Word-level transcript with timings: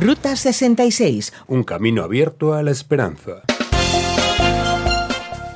Ruta 0.00 0.36
66. 0.36 1.34
Un 1.48 1.64
camino 1.64 2.02
abierto 2.02 2.54
a 2.54 2.62
la 2.62 2.70
esperanza. 2.70 3.42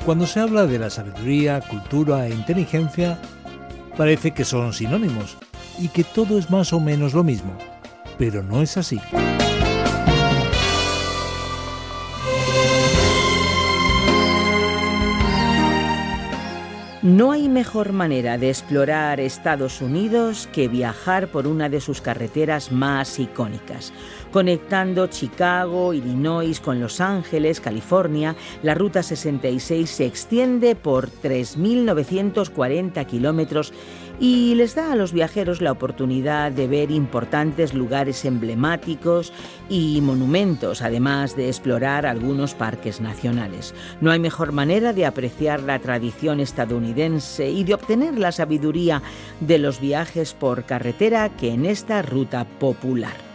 Cuando 0.05 0.27
se 0.27 0.41
habla 0.41 0.67
de 0.67 0.79
la 0.79 0.91
sabiduría, 0.91 1.63
cultura 1.63 2.27
e 2.27 2.35
inteligencia, 2.35 3.19
parece 3.97 4.33
que 4.33 4.45
son 4.45 4.75
sinónimos 4.75 5.39
y 5.79 5.89
que 5.89 6.05
todo 6.05 6.39
es 6.39 6.51
más 6.51 6.75
o 6.75 6.81
menos 6.81 7.15
lo 7.15 7.25
mismo, 7.25 7.57
pero 8.19 8.43
no 8.43 8.61
es 8.61 8.77
así. 8.77 9.01
No 17.07 17.31
hay 17.31 17.49
mejor 17.49 17.93
manera 17.93 18.37
de 18.37 18.49
explorar 18.49 19.21
Estados 19.21 19.81
Unidos 19.81 20.49
que 20.53 20.67
viajar 20.67 21.29
por 21.29 21.47
una 21.47 21.69
de 21.69 21.81
sus 21.81 22.01
carreteras 22.01 22.73
más 22.73 23.21
icónicas. 23.21 23.93
Conectando 24.33 25.07
Chicago, 25.07 25.95
Illinois 25.95 26.59
con 26.59 26.81
Los 26.81 27.01
Ángeles, 27.01 27.61
California, 27.61 28.35
la 28.65 28.75
Ruta 28.75 29.05
66 29.05 29.89
se 29.89 30.05
extiende 30.05 30.75
por 30.75 31.09
3.940 31.09 33.07
kilómetros 33.07 33.73
y 34.19 34.55
les 34.55 34.75
da 34.75 34.93
a 34.93 34.97
los 34.97 35.13
viajeros 35.13 35.61
la 35.61 35.73
oportunidad 35.73 36.53
de 36.53 36.67
ver 36.67 36.91
importantes 36.91 37.75
lugares 37.75 38.25
emblemáticos 38.25 39.33
y 39.69 40.01
monumentos, 40.01 40.83
además 40.83 41.37
de 41.37 41.49
explorar 41.49 42.07
algunos 42.07 42.55
parques 42.55 43.01
nacionales. 43.01 43.75
No 44.01 44.11
hay 44.11 44.19
mejor 44.19 44.53
manera 44.53 44.93
de 44.93 45.07
apreciar 45.07 45.63
la 45.63 45.79
tradición 45.79 46.41
estadounidense 46.41 47.51
y 47.51 47.65
de 47.65 47.75
obtener 47.75 48.19
la 48.19 48.33
sabiduría 48.33 49.03
de 49.41 49.59
los 49.59 49.81
viajes 49.81 50.35
por 50.35 50.65
carretera 50.65 51.29
que 51.37 51.53
en 51.53 51.67
esta 51.67 52.03
ruta 52.03 52.45
popular. 52.59 53.26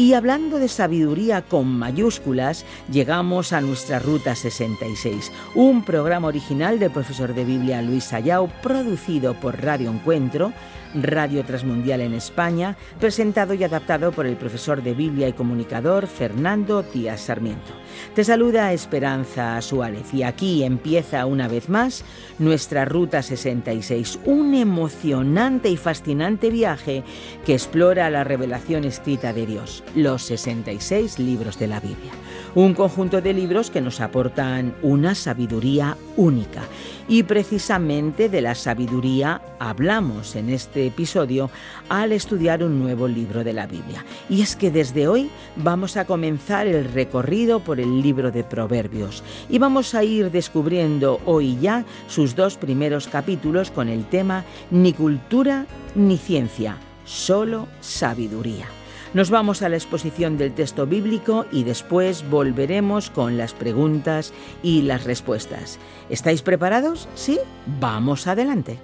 Y 0.00 0.14
hablando 0.14 0.58
de 0.58 0.68
sabiduría 0.68 1.42
con 1.42 1.66
mayúsculas, 1.66 2.64
llegamos 2.90 3.52
a 3.52 3.60
nuestra 3.60 3.98
Ruta 3.98 4.34
66, 4.34 5.30
un 5.54 5.84
programa 5.84 6.28
original 6.28 6.78
del 6.78 6.90
profesor 6.90 7.34
de 7.34 7.44
Biblia 7.44 7.82
Luis 7.82 8.04
Sayao, 8.04 8.48
producido 8.62 9.34
por 9.34 9.62
Radio 9.62 9.90
Encuentro, 9.90 10.54
Radio 10.94 11.44
Transmundial 11.44 12.00
en 12.00 12.14
España, 12.14 12.76
presentado 12.98 13.54
y 13.54 13.64
adaptado 13.64 14.12
por 14.12 14.26
el 14.26 14.36
profesor 14.36 14.82
de 14.82 14.94
Biblia 14.94 15.28
y 15.28 15.32
comunicador 15.32 16.06
Fernando 16.06 16.82
Díaz 16.82 17.22
Sarmiento. 17.22 17.72
Te 18.14 18.24
saluda 18.24 18.72
Esperanza 18.72 19.60
Suárez 19.62 20.12
y 20.12 20.22
aquí 20.22 20.64
empieza 20.64 21.26
una 21.26 21.48
vez 21.48 21.68
más 21.68 22.04
nuestra 22.38 22.84
Ruta 22.84 23.22
66, 23.22 24.20
un 24.24 24.54
emocionante 24.54 25.68
y 25.68 25.76
fascinante 25.76 26.50
viaje 26.50 27.04
que 27.44 27.54
explora 27.54 28.10
la 28.10 28.24
revelación 28.24 28.84
escrita 28.84 29.32
de 29.32 29.46
Dios, 29.46 29.84
los 29.94 30.22
66 30.22 31.18
libros 31.18 31.58
de 31.58 31.66
la 31.66 31.80
Biblia. 31.80 32.12
Un 32.54 32.74
conjunto 32.74 33.20
de 33.20 33.32
libros 33.32 33.70
que 33.70 33.80
nos 33.80 34.00
aportan 34.00 34.74
una 34.82 35.14
sabiduría 35.14 35.96
única 36.16 36.62
y 37.08 37.22
precisamente 37.22 38.28
de 38.28 38.40
la 38.40 38.56
sabiduría 38.56 39.40
hablamos 39.60 40.34
en 40.34 40.50
este 40.50 40.88
episodio 40.88 41.48
al 41.88 42.10
estudiar 42.10 42.64
un 42.64 42.80
nuevo 42.80 43.06
libro 43.06 43.44
de 43.44 43.52
la 43.52 43.68
Biblia. 43.68 44.04
Y 44.28 44.42
es 44.42 44.56
que 44.56 44.72
desde 44.72 45.06
hoy 45.06 45.30
vamos 45.54 45.96
a 45.96 46.06
comenzar 46.06 46.66
el 46.66 46.92
recorrido 46.92 47.60
por 47.60 47.78
el 47.78 48.02
libro 48.02 48.32
de 48.32 48.42
Proverbios 48.42 49.22
y 49.48 49.58
vamos 49.58 49.94
a 49.94 50.02
ir 50.02 50.32
descubriendo 50.32 51.20
hoy 51.26 51.56
ya 51.60 51.84
sus 52.08 52.34
dos 52.34 52.56
primeros 52.56 53.06
capítulos 53.06 53.70
con 53.70 53.88
el 53.88 54.06
tema 54.06 54.44
Ni 54.72 54.92
cultura 54.92 55.66
ni 55.94 56.18
ciencia, 56.18 56.78
solo 57.04 57.68
sabiduría. 57.80 58.79
Nos 59.12 59.28
vamos 59.28 59.62
a 59.62 59.68
la 59.68 59.74
exposición 59.74 60.38
del 60.38 60.54
texto 60.54 60.86
bíblico 60.86 61.44
y 61.50 61.64
después 61.64 62.28
volveremos 62.30 63.10
con 63.10 63.36
las 63.36 63.54
preguntas 63.54 64.32
y 64.62 64.82
las 64.82 65.02
respuestas. 65.02 65.80
¿Estáis 66.10 66.42
preparados? 66.42 67.08
¿Sí? 67.16 67.40
Vamos 67.80 68.28
adelante. 68.28 68.78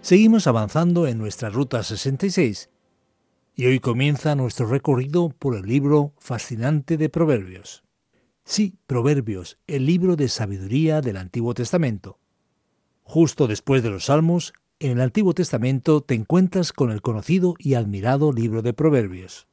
Seguimos 0.00 0.46
avanzando 0.46 1.08
en 1.08 1.18
nuestra 1.18 1.50
Ruta 1.50 1.82
66 1.82 2.70
y 3.56 3.66
hoy 3.66 3.80
comienza 3.80 4.36
nuestro 4.36 4.66
recorrido 4.66 5.30
por 5.30 5.56
el 5.56 5.66
libro 5.66 6.14
fascinante 6.18 6.96
de 6.96 7.08
Proverbios. 7.08 7.82
Sí, 8.44 8.78
Proverbios, 8.86 9.58
el 9.66 9.86
libro 9.86 10.14
de 10.14 10.28
sabiduría 10.28 11.00
del 11.00 11.16
Antiguo 11.16 11.52
Testamento. 11.52 12.20
Justo 13.02 13.48
después 13.48 13.82
de 13.82 13.90
los 13.90 14.04
Salmos, 14.04 14.52
en 14.80 14.92
el 14.92 15.02
Antiguo 15.02 15.34
Testamento 15.34 16.00
te 16.00 16.14
encuentras 16.14 16.72
con 16.72 16.90
el 16.90 17.02
conocido 17.02 17.54
y 17.58 17.74
admirado 17.74 18.32
libro 18.32 18.62
de 18.62 18.72
Proverbios. 18.72 19.46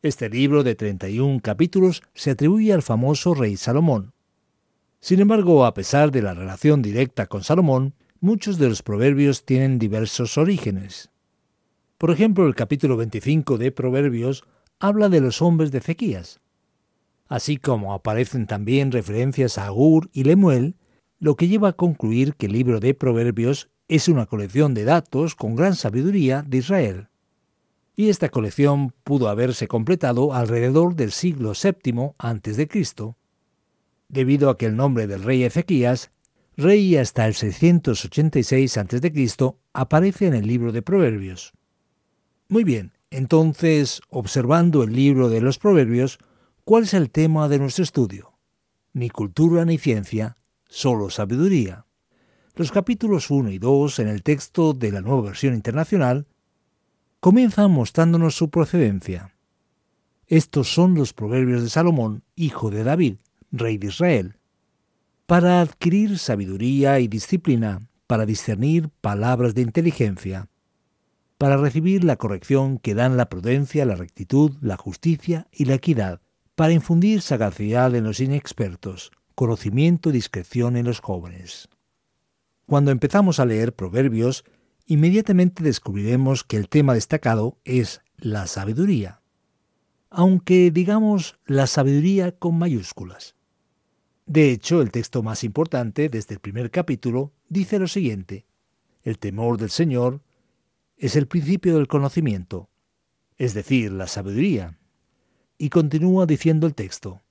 Este 0.00 0.30
libro 0.30 0.64
de 0.64 0.74
31 0.74 1.40
capítulos 1.42 2.02
se 2.14 2.30
atribuye 2.30 2.72
al 2.72 2.82
famoso 2.82 3.34
rey 3.34 3.58
Salomón. 3.58 4.14
Sin 5.00 5.20
embargo, 5.20 5.66
a 5.66 5.74
pesar 5.74 6.10
de 6.10 6.22
la 6.22 6.32
relación 6.32 6.80
directa 6.80 7.26
con 7.26 7.44
Salomón, 7.44 7.92
muchos 8.20 8.56
de 8.56 8.70
los 8.70 8.82
proverbios 8.82 9.44
tienen 9.44 9.78
diversos 9.78 10.38
orígenes. 10.38 11.10
Por 11.98 12.10
ejemplo, 12.10 12.46
el 12.46 12.54
capítulo 12.54 12.96
25 12.96 13.58
de 13.58 13.70
Proverbios 13.70 14.44
habla 14.78 15.10
de 15.10 15.20
los 15.20 15.42
hombres 15.42 15.72
de 15.72 15.78
Ezequías. 15.78 16.40
Así 17.26 17.58
como 17.58 17.92
aparecen 17.92 18.46
también 18.46 18.92
referencias 18.92 19.58
a 19.58 19.66
Agur 19.66 20.08
y 20.14 20.24
Lemuel, 20.24 20.74
lo 21.18 21.36
que 21.36 21.48
lleva 21.48 21.68
a 21.68 21.72
concluir 21.74 22.34
que 22.34 22.46
el 22.46 22.52
libro 22.52 22.80
de 22.80 22.94
Proverbios 22.94 23.68
es 23.88 24.08
una 24.08 24.26
colección 24.26 24.74
de 24.74 24.84
datos 24.84 25.34
con 25.34 25.56
gran 25.56 25.74
sabiduría 25.74 26.42
de 26.46 26.58
Israel. 26.58 27.08
Y 27.96 28.10
esta 28.10 28.28
colección 28.28 28.92
pudo 29.02 29.28
haberse 29.28 29.66
completado 29.66 30.34
alrededor 30.34 30.94
del 30.94 31.10
siglo 31.10 31.52
VII 31.52 32.12
a.C., 32.18 32.68
debido 34.08 34.50
a 34.50 34.56
que 34.56 34.66
el 34.66 34.76
nombre 34.76 35.06
del 35.06 35.22
rey 35.22 35.42
Ezequías, 35.42 36.10
rey 36.56 36.96
hasta 36.96 37.26
el 37.26 37.34
686 37.34 38.76
a.C., 38.76 39.54
aparece 39.72 40.26
en 40.26 40.34
el 40.34 40.46
libro 40.46 40.70
de 40.70 40.82
Proverbios. 40.82 41.52
Muy 42.48 42.64
bien, 42.64 42.92
entonces, 43.10 44.02
observando 44.10 44.82
el 44.82 44.92
libro 44.92 45.30
de 45.30 45.40
los 45.40 45.58
Proverbios, 45.58 46.18
¿cuál 46.64 46.84
es 46.84 46.94
el 46.94 47.10
tema 47.10 47.48
de 47.48 47.58
nuestro 47.58 47.84
estudio? 47.84 48.38
Ni 48.92 49.08
cultura 49.08 49.64
ni 49.64 49.78
ciencia, 49.78 50.36
solo 50.68 51.10
sabiduría. 51.10 51.87
Los 52.58 52.72
capítulos 52.72 53.30
1 53.30 53.50
y 53.52 53.60
2 53.60 54.00
en 54.00 54.08
el 54.08 54.24
texto 54.24 54.72
de 54.72 54.90
la 54.90 55.00
nueva 55.00 55.22
versión 55.22 55.54
internacional 55.54 56.26
comienzan 57.20 57.70
mostrándonos 57.70 58.34
su 58.34 58.50
procedencia. 58.50 59.32
Estos 60.26 60.66
son 60.66 60.96
los 60.96 61.12
proverbios 61.12 61.62
de 61.62 61.70
Salomón, 61.70 62.24
hijo 62.34 62.72
de 62.72 62.82
David, 62.82 63.18
rey 63.52 63.78
de 63.78 63.86
Israel, 63.86 64.38
para 65.26 65.60
adquirir 65.60 66.18
sabiduría 66.18 66.98
y 66.98 67.06
disciplina, 67.06 67.78
para 68.08 68.26
discernir 68.26 68.88
palabras 69.00 69.54
de 69.54 69.62
inteligencia, 69.62 70.48
para 71.38 71.58
recibir 71.58 72.02
la 72.02 72.16
corrección 72.16 72.78
que 72.78 72.96
dan 72.96 73.16
la 73.16 73.28
prudencia, 73.28 73.86
la 73.86 73.94
rectitud, 73.94 74.56
la 74.60 74.76
justicia 74.76 75.46
y 75.52 75.66
la 75.66 75.74
equidad, 75.74 76.22
para 76.56 76.72
infundir 76.72 77.22
sagacidad 77.22 77.94
en 77.94 78.02
los 78.02 78.18
inexpertos, 78.18 79.12
conocimiento 79.36 80.08
y 80.10 80.14
discreción 80.14 80.76
en 80.76 80.86
los 80.86 80.98
jóvenes. 80.98 81.68
Cuando 82.68 82.90
empezamos 82.90 83.40
a 83.40 83.46
leer 83.46 83.74
Proverbios, 83.74 84.44
inmediatamente 84.84 85.64
descubriremos 85.64 86.44
que 86.44 86.58
el 86.58 86.68
tema 86.68 86.92
destacado 86.92 87.56
es 87.64 88.02
la 88.18 88.46
sabiduría, 88.46 89.22
aunque 90.10 90.70
digamos 90.70 91.38
la 91.46 91.66
sabiduría 91.66 92.32
con 92.32 92.58
mayúsculas. 92.58 93.36
De 94.26 94.50
hecho, 94.50 94.82
el 94.82 94.90
texto 94.90 95.22
más 95.22 95.44
importante 95.44 96.10
desde 96.10 96.34
el 96.34 96.40
primer 96.40 96.70
capítulo 96.70 97.32
dice 97.48 97.78
lo 97.78 97.88
siguiente, 97.88 98.44
el 99.02 99.18
temor 99.18 99.56
del 99.56 99.70
Señor 99.70 100.20
es 100.98 101.16
el 101.16 101.26
principio 101.26 101.76
del 101.76 101.88
conocimiento, 101.88 102.68
es 103.38 103.54
decir, 103.54 103.92
la 103.92 104.08
sabiduría. 104.08 104.78
Y 105.56 105.70
continúa 105.70 106.26
diciendo 106.26 106.66
el 106.66 106.74
texto, 106.74 107.22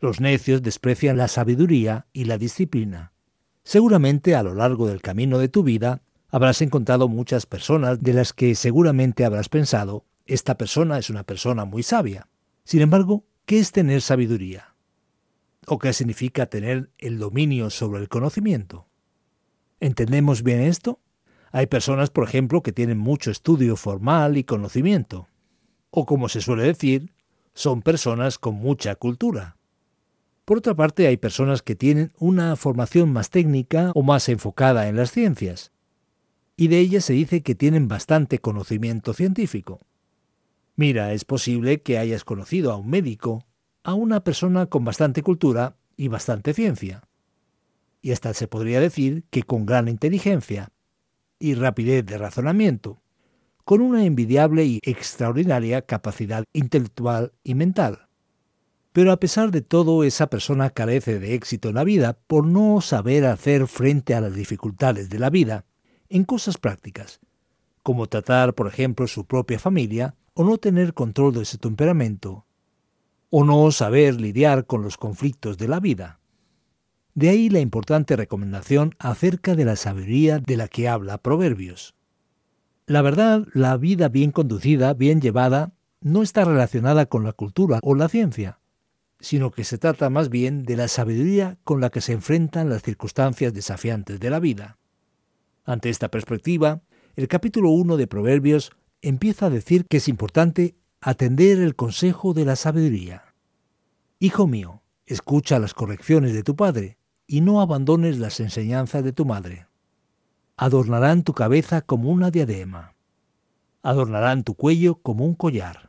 los 0.00 0.22
necios 0.22 0.62
desprecian 0.62 1.18
la 1.18 1.28
sabiduría 1.28 2.06
y 2.14 2.24
la 2.24 2.38
disciplina. 2.38 3.12
Seguramente 3.66 4.36
a 4.36 4.44
lo 4.44 4.54
largo 4.54 4.86
del 4.86 5.02
camino 5.02 5.38
de 5.38 5.48
tu 5.48 5.64
vida 5.64 6.00
habrás 6.28 6.62
encontrado 6.62 7.08
muchas 7.08 7.46
personas 7.46 8.00
de 8.00 8.12
las 8.12 8.32
que 8.32 8.54
seguramente 8.54 9.24
habrás 9.24 9.48
pensado, 9.48 10.04
esta 10.24 10.56
persona 10.56 10.98
es 10.98 11.10
una 11.10 11.24
persona 11.24 11.64
muy 11.64 11.82
sabia. 11.82 12.28
Sin 12.62 12.80
embargo, 12.80 13.24
¿qué 13.44 13.58
es 13.58 13.72
tener 13.72 14.02
sabiduría? 14.02 14.76
¿O 15.66 15.80
qué 15.80 15.92
significa 15.92 16.46
tener 16.46 16.92
el 16.98 17.18
dominio 17.18 17.70
sobre 17.70 18.00
el 18.00 18.08
conocimiento? 18.08 18.86
¿Entendemos 19.80 20.44
bien 20.44 20.60
esto? 20.60 21.00
Hay 21.50 21.66
personas, 21.66 22.10
por 22.10 22.22
ejemplo, 22.22 22.62
que 22.62 22.70
tienen 22.70 22.98
mucho 22.98 23.32
estudio 23.32 23.74
formal 23.74 24.36
y 24.36 24.44
conocimiento. 24.44 25.26
O 25.90 26.06
como 26.06 26.28
se 26.28 26.40
suele 26.40 26.62
decir, 26.62 27.12
son 27.52 27.82
personas 27.82 28.38
con 28.38 28.54
mucha 28.54 28.94
cultura. 28.94 29.55
Por 30.46 30.58
otra 30.58 30.76
parte, 30.76 31.08
hay 31.08 31.16
personas 31.16 31.60
que 31.60 31.74
tienen 31.74 32.12
una 32.20 32.54
formación 32.54 33.12
más 33.12 33.30
técnica 33.30 33.90
o 33.96 34.04
más 34.04 34.28
enfocada 34.28 34.88
en 34.88 34.94
las 34.94 35.10
ciencias, 35.10 35.72
y 36.56 36.68
de 36.68 36.78
ellas 36.78 37.04
se 37.04 37.14
dice 37.14 37.42
que 37.42 37.56
tienen 37.56 37.88
bastante 37.88 38.38
conocimiento 38.38 39.12
científico. 39.12 39.80
Mira, 40.76 41.12
es 41.12 41.24
posible 41.24 41.82
que 41.82 41.98
hayas 41.98 42.22
conocido 42.22 42.70
a 42.70 42.76
un 42.76 42.88
médico, 42.88 43.44
a 43.82 43.94
una 43.94 44.22
persona 44.22 44.66
con 44.66 44.84
bastante 44.84 45.20
cultura 45.24 45.78
y 45.96 46.06
bastante 46.06 46.54
ciencia. 46.54 47.02
Y 48.00 48.12
hasta 48.12 48.32
se 48.32 48.46
podría 48.46 48.78
decir 48.78 49.24
que 49.30 49.42
con 49.42 49.66
gran 49.66 49.88
inteligencia 49.88 50.70
y 51.40 51.54
rapidez 51.54 52.06
de 52.06 52.18
razonamiento, 52.18 53.02
con 53.64 53.80
una 53.80 54.04
envidiable 54.04 54.64
y 54.64 54.78
extraordinaria 54.84 55.82
capacidad 55.82 56.44
intelectual 56.52 57.32
y 57.42 57.56
mental. 57.56 58.05
Pero 58.96 59.12
a 59.12 59.20
pesar 59.20 59.50
de 59.50 59.60
todo, 59.60 60.04
esa 60.04 60.28
persona 60.28 60.70
carece 60.70 61.18
de 61.18 61.34
éxito 61.34 61.68
en 61.68 61.74
la 61.74 61.84
vida 61.84 62.18
por 62.26 62.46
no 62.46 62.80
saber 62.80 63.26
hacer 63.26 63.66
frente 63.66 64.14
a 64.14 64.22
las 64.22 64.34
dificultades 64.34 65.10
de 65.10 65.18
la 65.18 65.28
vida 65.28 65.66
en 66.08 66.24
cosas 66.24 66.56
prácticas, 66.56 67.20
como 67.82 68.06
tratar, 68.06 68.54
por 68.54 68.68
ejemplo, 68.68 69.06
su 69.06 69.26
propia 69.26 69.58
familia, 69.58 70.14
o 70.32 70.44
no 70.44 70.56
tener 70.56 70.94
control 70.94 71.34
de 71.34 71.44
su 71.44 71.58
temperamento, 71.58 72.46
o 73.28 73.44
no 73.44 73.70
saber 73.70 74.18
lidiar 74.18 74.64
con 74.64 74.80
los 74.80 74.96
conflictos 74.96 75.58
de 75.58 75.68
la 75.68 75.78
vida. 75.78 76.18
De 77.12 77.28
ahí 77.28 77.50
la 77.50 77.60
importante 77.60 78.16
recomendación 78.16 78.94
acerca 78.98 79.54
de 79.54 79.66
la 79.66 79.76
sabiduría 79.76 80.38
de 80.38 80.56
la 80.56 80.68
que 80.68 80.88
habla 80.88 81.18
Proverbios. 81.18 81.94
La 82.86 83.02
verdad, 83.02 83.46
la 83.52 83.76
vida 83.76 84.08
bien 84.08 84.30
conducida, 84.30 84.94
bien 84.94 85.20
llevada, 85.20 85.74
no 86.00 86.22
está 86.22 86.46
relacionada 86.46 87.04
con 87.04 87.24
la 87.24 87.34
cultura 87.34 87.78
o 87.82 87.94
la 87.94 88.08
ciencia, 88.08 88.58
sino 89.26 89.50
que 89.50 89.64
se 89.64 89.76
trata 89.76 90.08
más 90.08 90.28
bien 90.28 90.62
de 90.62 90.76
la 90.76 90.86
sabiduría 90.86 91.58
con 91.64 91.80
la 91.80 91.90
que 91.90 92.00
se 92.00 92.12
enfrentan 92.12 92.70
las 92.70 92.84
circunstancias 92.84 93.52
desafiantes 93.52 94.20
de 94.20 94.30
la 94.30 94.38
vida. 94.38 94.78
Ante 95.64 95.90
esta 95.90 96.12
perspectiva, 96.12 96.82
el 97.16 97.26
capítulo 97.26 97.70
1 97.70 97.96
de 97.96 98.06
Proverbios 98.06 98.70
empieza 99.02 99.46
a 99.46 99.50
decir 99.50 99.86
que 99.86 99.96
es 99.96 100.06
importante 100.06 100.76
atender 101.00 101.58
el 101.58 101.74
consejo 101.74 102.34
de 102.34 102.44
la 102.44 102.54
sabiduría. 102.54 103.34
Hijo 104.20 104.46
mío, 104.46 104.82
escucha 105.06 105.58
las 105.58 105.74
correcciones 105.74 106.32
de 106.32 106.44
tu 106.44 106.54
padre 106.54 106.96
y 107.26 107.40
no 107.40 107.60
abandones 107.60 108.18
las 108.18 108.38
enseñanzas 108.38 109.02
de 109.02 109.12
tu 109.12 109.24
madre. 109.24 109.66
Adornarán 110.56 111.24
tu 111.24 111.32
cabeza 111.32 111.80
como 111.80 112.10
una 112.10 112.30
diadema. 112.30 112.94
Adornarán 113.82 114.44
tu 114.44 114.54
cuello 114.54 115.02
como 115.02 115.24
un 115.24 115.34
collar. 115.34 115.85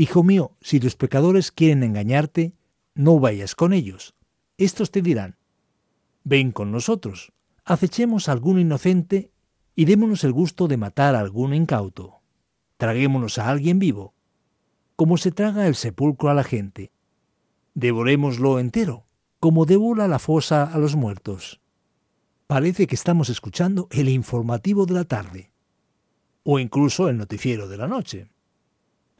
Hijo 0.00 0.22
mío, 0.22 0.56
si 0.62 0.80
los 0.80 0.96
pecadores 0.96 1.52
quieren 1.52 1.82
engañarte, 1.82 2.54
no 2.94 3.20
vayas 3.20 3.54
con 3.54 3.74
ellos. 3.74 4.14
Estos 4.56 4.90
te 4.90 5.02
dirán, 5.02 5.36
ven 6.24 6.52
con 6.52 6.72
nosotros, 6.72 7.34
acechemos 7.66 8.26
a 8.26 8.32
algún 8.32 8.58
inocente 8.58 9.30
y 9.76 9.84
démonos 9.84 10.24
el 10.24 10.32
gusto 10.32 10.68
de 10.68 10.78
matar 10.78 11.14
a 11.14 11.20
algún 11.20 11.52
incauto. 11.52 12.22
Traguémonos 12.78 13.36
a 13.36 13.50
alguien 13.50 13.78
vivo, 13.78 14.14
como 14.96 15.18
se 15.18 15.32
traga 15.32 15.66
el 15.66 15.74
sepulcro 15.74 16.30
a 16.30 16.34
la 16.34 16.44
gente. 16.44 16.92
Devorémoslo 17.74 18.58
entero, 18.58 19.04
como 19.38 19.66
devora 19.66 20.08
la 20.08 20.18
fosa 20.18 20.64
a 20.64 20.78
los 20.78 20.96
muertos. 20.96 21.60
Parece 22.46 22.86
que 22.86 22.94
estamos 22.94 23.28
escuchando 23.28 23.86
el 23.90 24.08
informativo 24.08 24.86
de 24.86 24.94
la 24.94 25.04
tarde, 25.04 25.52
o 26.42 26.58
incluso 26.58 27.10
el 27.10 27.18
noticiero 27.18 27.68
de 27.68 27.76
la 27.76 27.86
noche. 27.86 28.30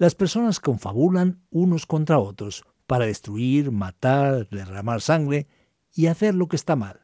Las 0.00 0.14
personas 0.14 0.60
confabulan 0.60 1.42
unos 1.50 1.84
contra 1.84 2.18
otros 2.18 2.64
para 2.86 3.04
destruir, 3.04 3.70
matar, 3.70 4.48
derramar 4.48 5.02
sangre 5.02 5.46
y 5.94 6.06
hacer 6.06 6.34
lo 6.34 6.48
que 6.48 6.56
está 6.56 6.74
mal. 6.74 7.00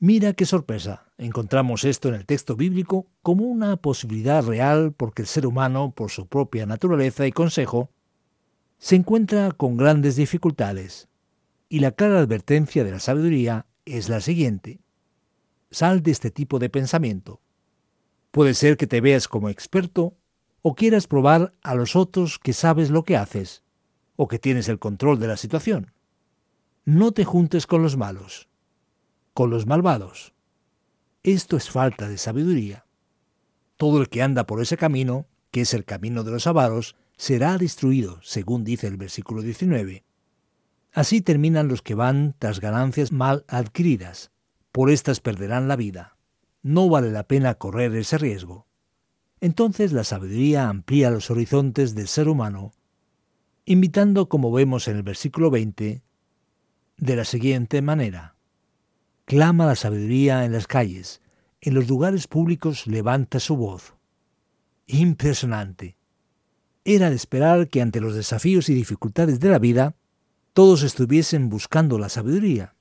Mira 0.00 0.32
qué 0.32 0.44
sorpresa. 0.44 1.06
Encontramos 1.18 1.84
esto 1.84 2.08
en 2.08 2.16
el 2.16 2.26
texto 2.26 2.56
bíblico 2.56 3.06
como 3.22 3.44
una 3.44 3.76
posibilidad 3.76 4.44
real 4.44 4.92
porque 4.92 5.22
el 5.22 5.28
ser 5.28 5.46
humano, 5.46 5.92
por 5.94 6.10
su 6.10 6.26
propia 6.26 6.66
naturaleza 6.66 7.28
y 7.28 7.30
consejo, 7.30 7.92
se 8.78 8.96
encuentra 8.96 9.52
con 9.52 9.76
grandes 9.76 10.16
dificultades. 10.16 11.06
Y 11.68 11.78
la 11.78 11.92
clara 11.92 12.18
advertencia 12.18 12.82
de 12.82 12.90
la 12.90 12.98
sabiduría 12.98 13.66
es 13.84 14.08
la 14.08 14.20
siguiente. 14.20 14.80
Sal 15.70 16.02
de 16.02 16.10
este 16.10 16.32
tipo 16.32 16.58
de 16.58 16.70
pensamiento. 16.70 17.40
Puede 18.32 18.54
ser 18.54 18.76
que 18.76 18.88
te 18.88 19.00
veas 19.00 19.28
como 19.28 19.48
experto 19.48 20.16
o 20.62 20.74
quieras 20.74 21.06
probar 21.06 21.54
a 21.62 21.74
los 21.74 21.96
otros 21.96 22.38
que 22.38 22.52
sabes 22.52 22.90
lo 22.90 23.04
que 23.04 23.16
haces 23.16 23.62
o 24.16 24.28
que 24.28 24.38
tienes 24.38 24.68
el 24.68 24.78
control 24.78 25.18
de 25.18 25.28
la 25.28 25.36
situación. 25.36 25.92
No 26.84 27.12
te 27.12 27.24
juntes 27.24 27.66
con 27.66 27.82
los 27.82 27.96
malos 27.96 28.50
con 29.34 29.50
los 29.50 29.66
malvados. 29.66 30.34
Esto 31.22 31.56
es 31.56 31.70
falta 31.70 32.08
de 32.08 32.18
sabiduría. 32.18 32.86
Todo 33.76 34.00
el 34.00 34.08
que 34.08 34.22
anda 34.22 34.46
por 34.46 34.60
ese 34.60 34.76
camino, 34.76 35.26
que 35.50 35.62
es 35.62 35.74
el 35.74 35.84
camino 35.84 36.24
de 36.24 36.32
los 36.32 36.46
avaros, 36.46 36.96
será 37.16 37.56
destruido, 37.58 38.20
según 38.22 38.64
dice 38.64 38.86
el 38.86 38.96
versículo 38.96 39.42
19. 39.42 40.04
Así 40.92 41.20
terminan 41.20 41.68
los 41.68 41.82
que 41.82 41.94
van 41.94 42.34
tras 42.38 42.60
ganancias 42.60 43.12
mal 43.12 43.44
adquiridas. 43.48 44.30
Por 44.72 44.90
estas 44.90 45.20
perderán 45.20 45.68
la 45.68 45.76
vida. 45.76 46.16
No 46.62 46.88
vale 46.88 47.10
la 47.10 47.26
pena 47.26 47.54
correr 47.54 47.94
ese 47.94 48.18
riesgo. 48.18 48.66
Entonces 49.40 49.92
la 49.92 50.04
sabiduría 50.04 50.68
amplía 50.68 51.10
los 51.10 51.30
horizontes 51.30 51.94
del 51.94 52.08
ser 52.08 52.28
humano, 52.28 52.72
invitando, 53.64 54.28
como 54.28 54.52
vemos 54.52 54.88
en 54.88 54.96
el 54.96 55.02
versículo 55.02 55.50
20, 55.50 56.02
de 56.96 57.16
la 57.16 57.24
siguiente 57.24 57.82
manera 57.82 58.36
clama 59.30 59.64
la 59.64 59.76
sabiduría 59.76 60.44
en 60.44 60.50
las 60.50 60.66
calles, 60.66 61.22
en 61.60 61.74
los 61.74 61.88
lugares 61.88 62.26
públicos 62.26 62.88
levanta 62.88 63.38
su 63.38 63.54
voz. 63.54 63.94
Impresionante. 64.88 65.96
Era 66.84 67.10
de 67.10 67.14
esperar 67.14 67.68
que 67.68 67.80
ante 67.80 68.00
los 68.00 68.16
desafíos 68.16 68.68
y 68.68 68.74
dificultades 68.74 69.38
de 69.38 69.48
la 69.48 69.60
vida, 69.60 69.94
todos 70.52 70.82
estuviesen 70.82 71.48
buscando 71.48 71.96
la 71.96 72.08
sabiduría. 72.08 72.74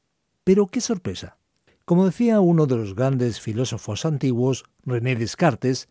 Pero 0.44 0.66
qué 0.66 0.82
sorpresa. 0.82 1.38
Como 1.86 2.08
decía 2.08 2.40
uno 2.40 2.66
de 2.66 2.78
los 2.78 2.96
grandes 2.96 3.40
filósofos 3.40 4.04
antiguos, 4.04 4.64
René 4.84 5.16
Descartes, 5.16 5.88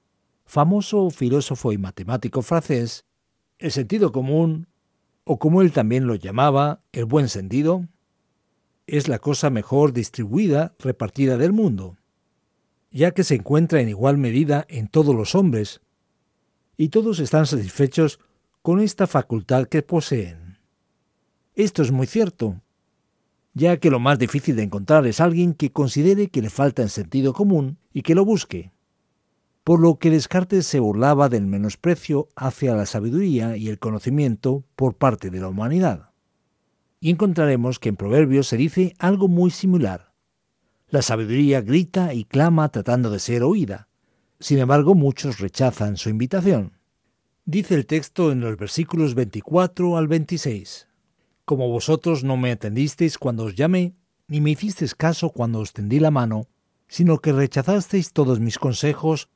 famoso 0.48 1.10
filósofo 1.10 1.72
y 1.72 1.78
matemático 1.78 2.40
francés, 2.40 3.04
el 3.58 3.70
sentido 3.70 4.12
común, 4.12 4.66
o 5.24 5.38
como 5.38 5.60
él 5.60 5.72
también 5.72 6.06
lo 6.06 6.14
llamaba, 6.14 6.80
el 6.92 7.04
buen 7.04 7.28
sentido, 7.28 7.86
es 8.86 9.08
la 9.08 9.18
cosa 9.18 9.50
mejor 9.50 9.92
distribuida, 9.92 10.74
repartida 10.78 11.36
del 11.36 11.52
mundo, 11.52 11.98
ya 12.90 13.10
que 13.10 13.24
se 13.24 13.34
encuentra 13.34 13.82
en 13.82 13.90
igual 13.90 14.16
medida 14.16 14.64
en 14.70 14.88
todos 14.88 15.14
los 15.14 15.34
hombres, 15.34 15.82
y 16.78 16.88
todos 16.88 17.18
están 17.18 17.44
satisfechos 17.44 18.18
con 18.62 18.80
esta 18.80 19.06
facultad 19.06 19.66
que 19.66 19.82
poseen. 19.82 20.56
Esto 21.54 21.82
es 21.82 21.92
muy 21.92 22.06
cierto, 22.06 22.62
ya 23.52 23.76
que 23.76 23.90
lo 23.90 24.00
más 24.00 24.18
difícil 24.18 24.56
de 24.56 24.62
encontrar 24.62 25.06
es 25.06 25.20
alguien 25.20 25.52
que 25.52 25.72
considere 25.72 26.28
que 26.28 26.40
le 26.40 26.48
falta 26.48 26.82
el 26.82 26.88
sentido 26.88 27.34
común 27.34 27.76
y 27.92 28.00
que 28.00 28.14
lo 28.14 28.24
busque. 28.24 28.72
Por 29.68 29.80
lo 29.80 29.98
que 29.98 30.08
Descartes 30.08 30.66
se 30.66 30.80
burlaba 30.80 31.28
del 31.28 31.46
menosprecio 31.46 32.30
hacia 32.36 32.74
la 32.74 32.86
sabiduría 32.86 33.58
y 33.58 33.68
el 33.68 33.78
conocimiento 33.78 34.64
por 34.76 34.96
parte 34.96 35.28
de 35.28 35.40
la 35.40 35.48
humanidad. 35.48 36.08
Y 37.00 37.10
encontraremos 37.10 37.78
que 37.78 37.90
en 37.90 37.96
Proverbios 37.96 38.46
se 38.46 38.56
dice 38.56 38.94
algo 38.98 39.28
muy 39.28 39.50
similar. 39.50 40.14
La 40.88 41.02
sabiduría 41.02 41.60
grita 41.60 42.14
y 42.14 42.24
clama 42.24 42.70
tratando 42.70 43.10
de 43.10 43.18
ser 43.18 43.42
oída. 43.42 43.88
Sin 44.40 44.58
embargo, 44.58 44.94
muchos 44.94 45.38
rechazan 45.38 45.98
su 45.98 46.08
invitación. 46.08 46.78
Dice 47.44 47.74
el 47.74 47.84
texto 47.84 48.32
en 48.32 48.40
los 48.40 48.56
versículos 48.56 49.14
24 49.14 49.98
al 49.98 50.08
26. 50.08 50.88
Como 51.44 51.68
vosotros 51.68 52.24
no 52.24 52.38
me 52.38 52.52
atendisteis 52.52 53.18
cuando 53.18 53.44
os 53.44 53.54
llamé, 53.54 53.94
ni 54.28 54.40
me 54.40 54.52
hicisteis 54.52 54.94
caso 54.94 55.28
cuando 55.28 55.58
os 55.58 55.74
tendí 55.74 56.00
la 56.00 56.10
mano, 56.10 56.46
sino 56.86 57.18
que 57.18 57.34
rechazasteis 57.34 58.14
todos 58.14 58.40
mis 58.40 58.58
consejos 58.58 59.28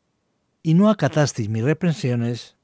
y 0.62 0.74
no 0.74 0.90
acatasteis 0.90 1.48
mis 1.48 1.64
reprensiones, 1.64 2.56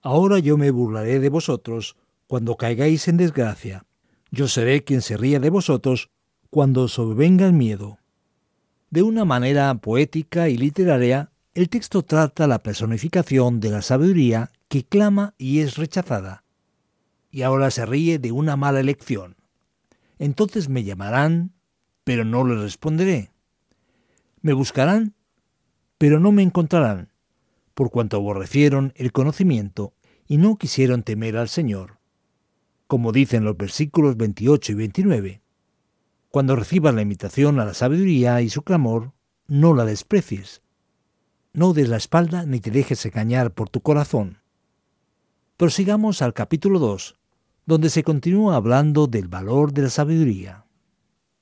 ahora 0.00 0.38
yo 0.38 0.56
me 0.56 0.70
burlaré 0.70 1.20
de 1.20 1.28
vosotros 1.28 1.96
cuando 2.26 2.56
caigáis 2.56 3.08
en 3.08 3.16
desgracia 3.16 3.84
yo 4.32 4.48
seré 4.48 4.82
quien 4.82 5.02
se 5.02 5.16
ría 5.16 5.38
de 5.38 5.50
vosotros 5.50 6.10
cuando 6.50 6.88
sobrevenga 6.88 7.46
el 7.46 7.52
miedo. 7.52 7.98
De 8.90 9.02
una 9.02 9.24
manera 9.24 9.72
poética 9.74 10.48
y 10.48 10.56
literaria, 10.56 11.30
el 11.54 11.68
texto 11.68 12.02
trata 12.02 12.46
la 12.46 12.62
personificación 12.62 13.60
de 13.60 13.70
la 13.70 13.82
sabiduría 13.82 14.50
que 14.68 14.84
clama 14.84 15.34
y 15.36 15.60
es 15.60 15.76
rechazada. 15.76 16.44
Y 17.30 17.42
ahora 17.42 17.70
se 17.70 17.84
ríe 17.84 18.18
de 18.18 18.32
una 18.32 18.56
mala 18.56 18.80
elección. 18.80 19.36
Entonces 20.18 20.70
me 20.70 20.82
llamarán, 20.82 21.52
pero 22.02 22.24
no 22.24 22.46
les 22.46 22.58
responderé. 22.58 23.32
Me 24.40 24.54
buscarán, 24.54 25.14
pero 25.98 26.20
no 26.20 26.32
me 26.32 26.42
encontrarán, 26.42 27.11
por 27.74 27.90
cuanto 27.90 28.16
aborrecieron 28.16 28.92
el 28.96 29.12
conocimiento 29.12 29.94
y 30.26 30.38
no 30.38 30.56
quisieron 30.56 31.02
temer 31.02 31.36
al 31.36 31.48
Señor 31.48 32.02
como 32.92 33.10
dicen 33.10 33.42
los 33.42 33.56
versículos 33.56 34.18
28 34.18 34.72
y 34.72 34.74
29. 34.74 35.42
Cuando 36.28 36.56
recibas 36.56 36.94
la 36.94 37.00
invitación 37.00 37.58
a 37.58 37.64
la 37.64 37.72
sabiduría 37.72 38.42
y 38.42 38.50
su 38.50 38.60
clamor, 38.64 39.14
no 39.46 39.72
la 39.72 39.86
desprecies. 39.86 40.60
No 41.54 41.72
des 41.72 41.88
la 41.88 41.96
espalda 41.96 42.44
ni 42.44 42.60
te 42.60 42.70
dejes 42.70 43.06
engañar 43.06 43.54
por 43.54 43.70
tu 43.70 43.80
corazón. 43.80 44.42
prosigamos 45.56 46.20
al 46.20 46.34
capítulo 46.34 46.78
2, 46.80 47.18
donde 47.64 47.88
se 47.88 48.02
continúa 48.02 48.56
hablando 48.56 49.06
del 49.06 49.26
valor 49.26 49.72
de 49.72 49.80
la 49.84 49.88
sabiduría. 49.88 50.66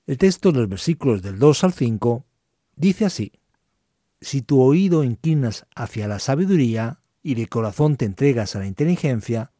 El 0.06 0.18
texto 0.18 0.52
de 0.52 0.60
los 0.60 0.68
versículos 0.68 1.20
del 1.20 1.40
2 1.40 1.64
al 1.64 1.72
5 1.72 2.24
dice 2.76 3.06
así, 3.06 3.39
Si 4.20 4.42
tu 4.42 4.60
oído 4.60 5.02
inclinas 5.02 5.66
hacia 5.74 6.06
la 6.06 6.18
sabiduría 6.18 7.00
y 7.22 7.34
de 7.34 7.46
corazón 7.46 7.96
te 7.96 8.04
entregas 8.04 8.54
a 8.54 8.58
la 8.58 8.66
inteligencia, 8.66 9.52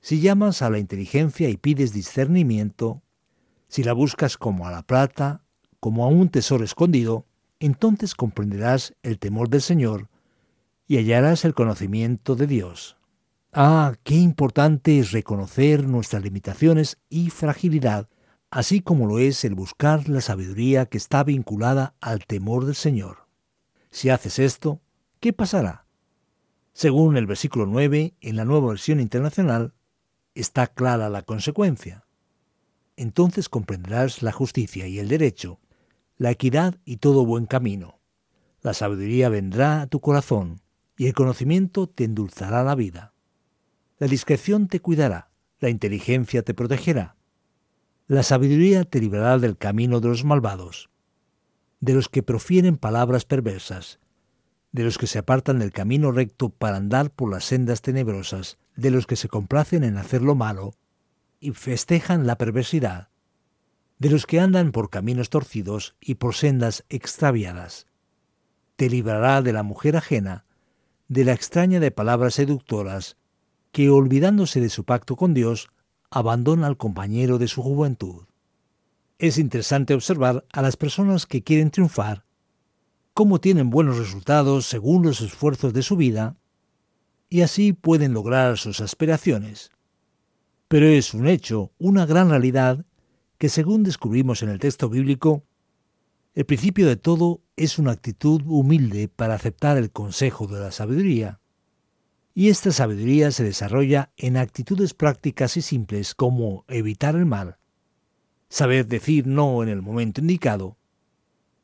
si 0.00 0.20
llamas 0.20 0.62
a 0.62 0.70
la 0.70 0.78
inteligencia 0.78 1.48
y 1.48 1.56
pides 1.56 1.92
discernimiento, 1.92 3.02
si 3.68 3.82
la 3.82 3.92
buscas 3.92 4.36
como 4.36 4.66
a 4.66 4.70
la 4.70 4.82
plata, 4.82 5.42
como 5.80 6.04
a 6.04 6.08
un 6.08 6.28
tesoro 6.28 6.64
escondido, 6.64 7.26
entonces 7.58 8.14
comprenderás 8.14 8.94
el 9.02 9.18
temor 9.18 9.48
del 9.48 9.62
Señor 9.62 10.08
y 10.86 10.98
hallarás 10.98 11.44
el 11.44 11.54
conocimiento 11.54 12.36
de 12.36 12.46
Dios. 12.46 12.96
Ah, 13.52 13.94
qué 14.02 14.14
importante 14.14 14.98
es 14.98 15.12
reconocer 15.12 15.88
nuestras 15.88 16.22
limitaciones 16.22 16.98
y 17.08 17.30
fragilidad, 17.30 18.08
así 18.50 18.80
como 18.80 19.06
lo 19.06 19.18
es 19.18 19.44
el 19.44 19.54
buscar 19.54 20.08
la 20.08 20.20
sabiduría 20.20 20.86
que 20.86 20.98
está 20.98 21.24
vinculada 21.24 21.94
al 22.00 22.24
temor 22.26 22.64
del 22.64 22.74
Señor. 22.74 23.21
Si 23.92 24.08
haces 24.08 24.38
esto, 24.38 24.80
¿qué 25.20 25.34
pasará? 25.34 25.86
Según 26.72 27.18
el 27.18 27.26
versículo 27.26 27.66
9, 27.66 28.14
en 28.22 28.36
la 28.36 28.46
nueva 28.46 28.68
versión 28.68 29.00
internacional, 29.00 29.74
está 30.34 30.66
clara 30.66 31.10
la 31.10 31.20
consecuencia. 31.20 32.06
Entonces 32.96 33.50
comprenderás 33.50 34.22
la 34.22 34.32
justicia 34.32 34.88
y 34.88 34.98
el 34.98 35.08
derecho, 35.08 35.60
la 36.16 36.30
equidad 36.30 36.80
y 36.86 36.96
todo 36.96 37.26
buen 37.26 37.44
camino. 37.44 38.00
La 38.62 38.72
sabiduría 38.72 39.28
vendrá 39.28 39.82
a 39.82 39.86
tu 39.86 40.00
corazón, 40.00 40.62
y 40.96 41.06
el 41.06 41.12
conocimiento 41.12 41.86
te 41.86 42.04
endulzará 42.04 42.64
la 42.64 42.74
vida. 42.74 43.12
La 43.98 44.06
discreción 44.06 44.68
te 44.68 44.80
cuidará, 44.80 45.30
la 45.60 45.68
inteligencia 45.68 46.42
te 46.42 46.54
protegerá. 46.54 47.16
La 48.06 48.22
sabiduría 48.22 48.84
te 48.84 49.00
librará 49.00 49.36
del 49.36 49.58
camino 49.58 50.00
de 50.00 50.08
los 50.08 50.24
malvados, 50.24 50.88
de 51.82 51.94
los 51.94 52.08
que 52.08 52.22
profieren 52.22 52.76
palabras 52.76 53.24
perversas, 53.24 53.98
de 54.70 54.84
los 54.84 54.98
que 54.98 55.08
se 55.08 55.18
apartan 55.18 55.58
del 55.58 55.72
camino 55.72 56.12
recto 56.12 56.48
para 56.48 56.76
andar 56.76 57.10
por 57.10 57.28
las 57.28 57.44
sendas 57.44 57.82
tenebrosas, 57.82 58.56
de 58.76 58.92
los 58.92 59.08
que 59.08 59.16
se 59.16 59.28
complacen 59.28 59.82
en 59.82 59.96
hacer 59.96 60.22
lo 60.22 60.36
malo 60.36 60.74
y 61.40 61.50
festejan 61.50 62.24
la 62.24 62.38
perversidad, 62.38 63.08
de 63.98 64.10
los 64.10 64.26
que 64.26 64.38
andan 64.38 64.70
por 64.70 64.90
caminos 64.90 65.28
torcidos 65.28 65.96
y 66.00 66.14
por 66.14 66.36
sendas 66.36 66.84
extraviadas. 66.88 67.88
Te 68.76 68.88
librará 68.88 69.42
de 69.42 69.52
la 69.52 69.64
mujer 69.64 69.96
ajena, 69.96 70.44
de 71.08 71.24
la 71.24 71.32
extraña 71.32 71.80
de 71.80 71.90
palabras 71.90 72.34
seductoras, 72.34 73.16
que 73.72 73.90
olvidándose 73.90 74.60
de 74.60 74.70
su 74.70 74.84
pacto 74.84 75.16
con 75.16 75.34
Dios, 75.34 75.68
abandona 76.10 76.68
al 76.68 76.76
compañero 76.76 77.38
de 77.38 77.48
su 77.48 77.60
juventud. 77.60 78.26
Es 79.22 79.38
interesante 79.38 79.94
observar 79.94 80.44
a 80.52 80.62
las 80.62 80.76
personas 80.76 81.26
que 81.26 81.44
quieren 81.44 81.70
triunfar, 81.70 82.24
cómo 83.14 83.40
tienen 83.40 83.70
buenos 83.70 83.96
resultados 83.96 84.66
según 84.66 85.04
los 85.04 85.20
esfuerzos 85.20 85.72
de 85.72 85.82
su 85.82 85.94
vida, 85.94 86.36
y 87.30 87.42
así 87.42 87.72
pueden 87.72 88.14
lograr 88.14 88.58
sus 88.58 88.80
aspiraciones. 88.80 89.70
Pero 90.66 90.88
es 90.88 91.14
un 91.14 91.28
hecho, 91.28 91.70
una 91.78 92.04
gran 92.04 92.30
realidad, 92.30 92.84
que 93.38 93.48
según 93.48 93.84
descubrimos 93.84 94.42
en 94.42 94.48
el 94.48 94.58
texto 94.58 94.88
bíblico, 94.88 95.44
el 96.34 96.44
principio 96.44 96.88
de 96.88 96.96
todo 96.96 97.42
es 97.54 97.78
una 97.78 97.92
actitud 97.92 98.42
humilde 98.44 99.06
para 99.06 99.34
aceptar 99.34 99.78
el 99.78 99.92
consejo 99.92 100.48
de 100.48 100.58
la 100.58 100.72
sabiduría 100.72 101.38
y 102.34 102.48
esta 102.48 102.72
sabiduría 102.72 103.30
se 103.30 103.44
desarrolla 103.44 104.10
en 104.16 104.36
actitudes 104.36 104.94
prácticas 104.94 105.56
y 105.56 105.62
simples 105.62 106.16
como 106.16 106.64
evitar 106.66 107.14
el 107.14 107.26
mal, 107.26 107.58
saber 108.52 108.86
decir 108.86 109.26
no 109.26 109.62
en 109.62 109.68
el 109.68 109.80
momento 109.80 110.20
indicado, 110.20 110.76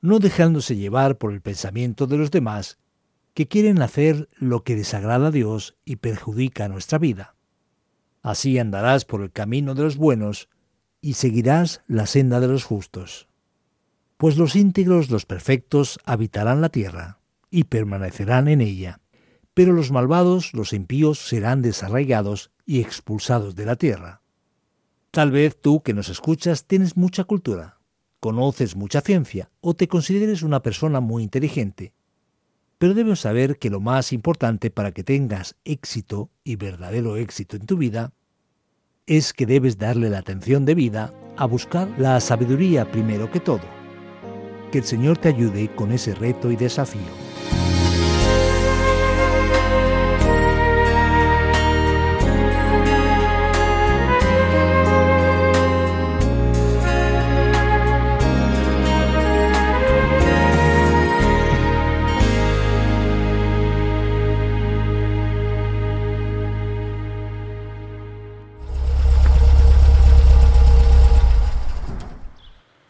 no 0.00 0.18
dejándose 0.18 0.76
llevar 0.76 1.18
por 1.18 1.32
el 1.32 1.40
pensamiento 1.40 2.06
de 2.06 2.16
los 2.16 2.30
demás 2.30 2.78
que 3.34 3.46
quieren 3.46 3.82
hacer 3.82 4.28
lo 4.36 4.64
que 4.64 4.74
desagrada 4.74 5.28
a 5.28 5.30
Dios 5.30 5.76
y 5.84 5.96
perjudica 5.96 6.68
nuestra 6.68 6.98
vida. 6.98 7.36
Así 8.22 8.58
andarás 8.58 9.04
por 9.04 9.22
el 9.22 9.30
camino 9.30 9.74
de 9.74 9.82
los 9.82 9.96
buenos 9.96 10.48
y 11.00 11.14
seguirás 11.14 11.82
la 11.86 12.06
senda 12.06 12.40
de 12.40 12.48
los 12.48 12.64
justos. 12.64 13.28
Pues 14.16 14.36
los 14.36 14.56
íntegros, 14.56 15.10
los 15.10 15.26
perfectos, 15.26 16.00
habitarán 16.04 16.60
la 16.60 16.70
tierra 16.70 17.20
y 17.50 17.64
permanecerán 17.64 18.48
en 18.48 18.60
ella 18.60 19.00
pero 19.58 19.72
los 19.72 19.90
malvados, 19.90 20.54
los 20.54 20.72
impíos, 20.72 21.18
serán 21.18 21.62
desarraigados 21.62 22.52
y 22.64 22.80
expulsados 22.80 23.56
de 23.56 23.66
la 23.66 23.74
tierra. 23.74 24.22
Tal 25.18 25.32
vez 25.32 25.60
tú 25.60 25.82
que 25.82 25.94
nos 25.94 26.10
escuchas 26.10 26.64
tienes 26.64 26.96
mucha 26.96 27.24
cultura, 27.24 27.80
conoces 28.20 28.76
mucha 28.76 29.00
ciencia 29.00 29.50
o 29.60 29.74
te 29.74 29.88
consideres 29.88 30.44
una 30.44 30.62
persona 30.62 31.00
muy 31.00 31.24
inteligente, 31.24 31.92
pero 32.78 32.94
debes 32.94 33.18
saber 33.18 33.58
que 33.58 33.68
lo 33.68 33.80
más 33.80 34.12
importante 34.12 34.70
para 34.70 34.92
que 34.92 35.02
tengas 35.02 35.56
éxito 35.64 36.30
y 36.44 36.54
verdadero 36.54 37.16
éxito 37.16 37.56
en 37.56 37.66
tu 37.66 37.76
vida 37.76 38.12
es 39.06 39.32
que 39.32 39.44
debes 39.44 39.76
darle 39.76 40.08
la 40.08 40.18
atención 40.18 40.64
debida 40.64 41.12
a 41.36 41.46
buscar 41.46 41.88
la 41.98 42.20
sabiduría 42.20 42.88
primero 42.88 43.28
que 43.28 43.40
todo. 43.40 43.64
Que 44.70 44.78
el 44.78 44.84
Señor 44.84 45.18
te 45.18 45.30
ayude 45.30 45.74
con 45.74 45.90
ese 45.90 46.14
reto 46.14 46.52
y 46.52 46.54
desafío. 46.54 47.27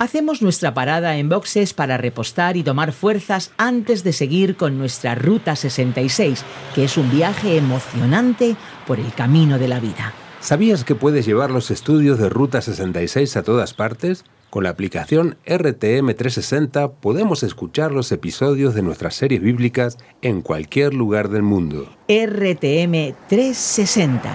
Hacemos 0.01 0.43
nuestra 0.43 0.75
parada 0.75 1.17
en 1.17 1.29
boxes 1.29 1.75
para 1.75 1.97
repostar 1.97 2.57
y 2.57 2.63
tomar 2.63 2.93
fuerzas 2.93 3.51
antes 3.57 4.05
de 4.05 4.13
seguir 4.13 4.55
con 4.55 4.79
nuestra 4.79 5.17
Ruta 5.17 5.57
66, 5.57 6.45
que 6.73 6.85
es 6.85 6.97
un 6.97 7.11
viaje 7.11 7.57
emocionante 7.57 8.55
por 8.87 9.01
el 9.01 9.13
camino 9.13 9.59
de 9.59 9.67
la 9.67 9.81
vida. 9.81 10.15
¿Sabías 10.39 10.85
que 10.85 10.95
puedes 10.95 11.27
llevar 11.27 11.51
los 11.51 11.73
estudios 11.73 12.21
de 12.21 12.29
Ruta 12.29 12.61
66 12.61 13.37
a 13.37 13.43
todas 13.43 13.75
partes? 13.75 14.25
Con 14.51 14.63
la 14.63 14.71
aplicación 14.71 15.37
RTM 15.45 16.15
360 16.15 16.93
podemos 16.93 17.43
escuchar 17.43 17.91
los 17.91 18.13
episodios 18.13 18.77
de 18.77 18.83
nuestras 18.83 19.17
series 19.17 19.43
bíblicas 19.43 19.99
en 20.23 20.43
cualquier 20.43 20.95
lugar 20.95 21.29
del 21.29 21.43
mundo. 21.43 21.89
RTM 22.09 23.17
360. 23.29 24.33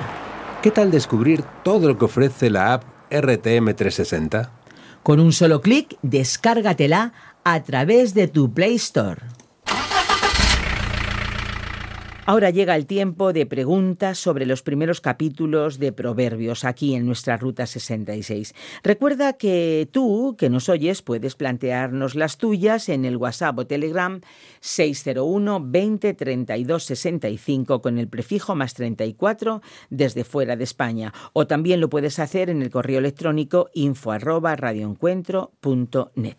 ¿Qué 0.62 0.72
tal 0.72 0.92
descubrir 0.92 1.42
todo 1.64 1.88
lo 1.88 1.98
que 1.98 2.04
ofrece 2.04 2.50
la 2.50 2.74
app 2.74 2.84
RTM 3.10 3.74
360? 3.74 4.63
Con 5.04 5.20
un 5.20 5.34
solo 5.34 5.60
clic, 5.60 5.98
descárgatela 6.02 7.12
a 7.44 7.62
través 7.64 8.14
de 8.14 8.30
tu 8.30 8.54
Play 8.54 8.76
Store. 8.76 9.33
Ahora 12.26 12.52
llega 12.52 12.78
el 12.78 12.86
tiempo 12.86 13.34
de 13.34 13.46
preguntas 13.46 14.18
sobre 14.18 14.46
los 14.46 14.64
primeros 14.64 15.02
capítulos 15.02 15.78
de 15.78 15.92
Proverbios 15.92 16.64
aquí 16.64 16.96
en 16.96 17.06
nuestra 17.06 17.36
Ruta 17.36 17.66
66. 17.66 18.56
Recuerda 18.82 19.34
que 19.34 19.90
tú, 19.92 20.38
que 20.38 20.50
nos 20.50 20.70
oyes, 20.70 21.02
puedes 21.02 21.36
plantearnos 21.36 22.16
las 22.16 22.38
tuyas 22.38 22.88
en 22.88 23.04
el 23.04 23.18
WhatsApp 23.18 23.60
o 23.60 23.68
Telegram 23.68 24.22
601 24.62 25.60
20 25.66 26.14
32 26.14 26.84
65 26.86 27.82
con 27.82 28.00
el 28.00 28.08
prefijo 28.08 28.56
más 28.56 28.74
34 28.74 29.62
desde 29.90 30.24
fuera 30.24 30.56
de 30.56 30.64
España. 30.64 31.14
O 31.34 31.46
también 31.46 31.82
lo 31.82 31.90
puedes 31.90 32.20
hacer 32.20 32.50
en 32.50 32.62
el 32.62 32.70
correo 32.70 33.00
electrónico 33.00 33.70
info 33.74 34.14
arroba 34.14 34.56
radioencuentro.net. 34.56 36.38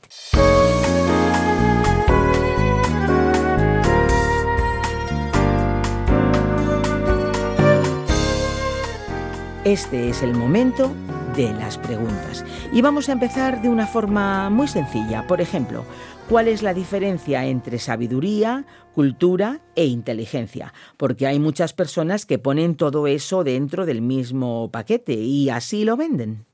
Este 9.74 10.08
es 10.08 10.22
el 10.22 10.34
momento 10.34 10.94
de 11.34 11.52
las 11.52 11.78
preguntas. 11.78 12.44
Y 12.72 12.80
vamos 12.80 13.08
a 13.08 13.12
empezar 13.12 13.60
de 13.60 13.68
una 13.68 13.88
forma 13.88 14.48
muy 14.48 14.68
sencilla. 14.68 15.26
Por 15.26 15.40
ejemplo, 15.40 15.84
¿cuál 16.28 16.46
es 16.46 16.62
la 16.62 16.72
diferencia 16.72 17.44
entre 17.44 17.80
sabiduría, 17.80 18.66
cultura 18.94 19.62
e 19.74 19.86
inteligencia? 19.86 20.72
Porque 20.96 21.26
hay 21.26 21.40
muchas 21.40 21.72
personas 21.72 22.24
que 22.24 22.38
ponen 22.38 22.76
todo 22.76 23.08
eso 23.08 23.42
dentro 23.42 23.84
del 23.84 24.00
mismo 24.00 24.70
paquete 24.70 25.14
y 25.14 25.50
así 25.50 25.84
lo 25.84 25.96
venden. 25.96 26.46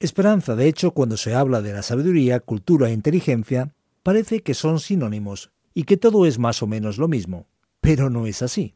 Esperanza, 0.00 0.56
de 0.56 0.68
hecho, 0.68 0.92
cuando 0.92 1.18
se 1.18 1.34
habla 1.34 1.60
de 1.60 1.74
la 1.74 1.82
sabiduría, 1.82 2.40
cultura 2.40 2.88
e 2.88 2.94
inteligencia, 2.94 3.74
parece 4.02 4.40
que 4.40 4.54
son 4.54 4.80
sinónimos 4.80 5.50
y 5.74 5.84
que 5.84 5.98
todo 5.98 6.24
es 6.24 6.38
más 6.38 6.62
o 6.62 6.66
menos 6.66 6.96
lo 6.96 7.08
mismo. 7.08 7.46
Pero 7.82 8.08
no 8.08 8.26
es 8.26 8.40
así. 8.40 8.74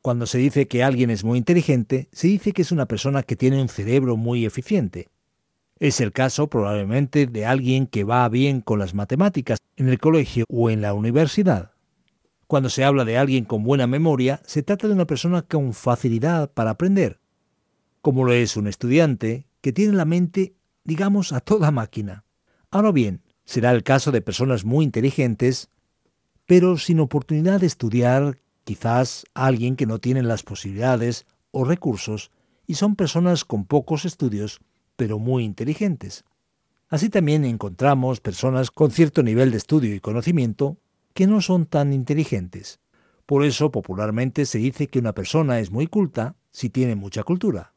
Cuando 0.00 0.26
se 0.26 0.38
dice 0.38 0.68
que 0.68 0.84
alguien 0.84 1.10
es 1.10 1.24
muy 1.24 1.38
inteligente, 1.38 2.08
se 2.12 2.28
dice 2.28 2.52
que 2.52 2.62
es 2.62 2.72
una 2.72 2.86
persona 2.86 3.22
que 3.22 3.36
tiene 3.36 3.60
un 3.60 3.68
cerebro 3.68 4.16
muy 4.16 4.46
eficiente. 4.46 5.08
Es 5.80 6.00
el 6.00 6.12
caso 6.12 6.48
probablemente 6.48 7.26
de 7.26 7.46
alguien 7.46 7.86
que 7.86 8.04
va 8.04 8.28
bien 8.28 8.60
con 8.60 8.78
las 8.78 8.94
matemáticas 8.94 9.58
en 9.76 9.88
el 9.88 9.98
colegio 9.98 10.44
o 10.48 10.70
en 10.70 10.82
la 10.82 10.94
universidad. 10.94 11.72
Cuando 12.46 12.70
se 12.70 12.84
habla 12.84 13.04
de 13.04 13.18
alguien 13.18 13.44
con 13.44 13.62
buena 13.62 13.86
memoria, 13.86 14.40
se 14.46 14.62
trata 14.62 14.88
de 14.88 14.94
una 14.94 15.06
persona 15.06 15.42
con 15.42 15.74
facilidad 15.74 16.50
para 16.50 16.70
aprender, 16.70 17.20
como 18.00 18.24
lo 18.24 18.32
es 18.32 18.56
un 18.56 18.66
estudiante 18.66 19.46
que 19.60 19.72
tiene 19.72 19.92
la 19.92 20.04
mente, 20.04 20.54
digamos, 20.84 21.32
a 21.32 21.40
toda 21.40 21.70
máquina. 21.70 22.24
Ahora 22.70 22.92
bien, 22.92 23.22
será 23.44 23.72
el 23.72 23.82
caso 23.82 24.12
de 24.12 24.22
personas 24.22 24.64
muy 24.64 24.84
inteligentes, 24.84 25.68
pero 26.46 26.78
sin 26.78 27.00
oportunidad 27.00 27.60
de 27.60 27.66
estudiar, 27.66 28.38
quizás 28.68 29.24
alguien 29.32 29.76
que 29.76 29.86
no 29.86 29.98
tiene 29.98 30.22
las 30.22 30.42
posibilidades 30.42 31.24
o 31.52 31.64
recursos, 31.64 32.30
y 32.66 32.74
son 32.74 32.96
personas 32.96 33.46
con 33.46 33.64
pocos 33.64 34.04
estudios, 34.04 34.60
pero 34.94 35.18
muy 35.18 35.42
inteligentes. 35.42 36.26
Así 36.90 37.08
también 37.08 37.46
encontramos 37.46 38.20
personas 38.20 38.70
con 38.70 38.90
cierto 38.90 39.22
nivel 39.22 39.52
de 39.52 39.56
estudio 39.56 39.94
y 39.94 40.00
conocimiento 40.00 40.76
que 41.14 41.26
no 41.26 41.40
son 41.40 41.64
tan 41.64 41.94
inteligentes. 41.94 42.78
Por 43.24 43.42
eso 43.42 43.70
popularmente 43.70 44.44
se 44.44 44.58
dice 44.58 44.88
que 44.88 44.98
una 44.98 45.14
persona 45.14 45.60
es 45.60 45.70
muy 45.70 45.86
culta 45.86 46.36
si 46.50 46.68
tiene 46.68 46.94
mucha 46.94 47.22
cultura. 47.22 47.72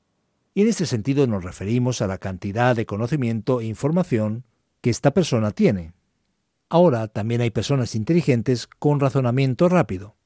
Y 0.53 0.63
en 0.63 0.67
este 0.67 0.85
sentido 0.85 1.25
nos 1.25 1.45
referimos 1.45 2.01
a 2.01 2.07
la 2.07 2.17
cantidad 2.17 2.75
de 2.75 2.85
conocimiento 2.85 3.61
e 3.61 3.65
información 3.65 4.43
que 4.81 4.89
esta 4.89 5.11
persona 5.11 5.51
tiene. 5.51 5.93
Ahora 6.67 7.07
también 7.07 7.39
hay 7.39 7.49
personas 7.49 7.95
inteligentes 7.95 8.67
con 8.67 8.99
razonamiento 8.99 9.69
rápido, 9.69 10.17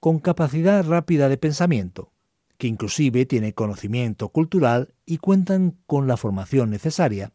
con 0.00 0.18
capacidad 0.18 0.84
rápida 0.84 1.28
de 1.28 1.36
pensamiento, 1.36 2.12
que 2.56 2.66
inclusive 2.66 3.26
tienen 3.26 3.52
conocimiento 3.52 4.30
cultural 4.30 4.94
y 5.06 5.18
cuentan 5.18 5.76
con 5.86 6.06
la 6.06 6.16
formación 6.16 6.70
necesaria, 6.70 7.32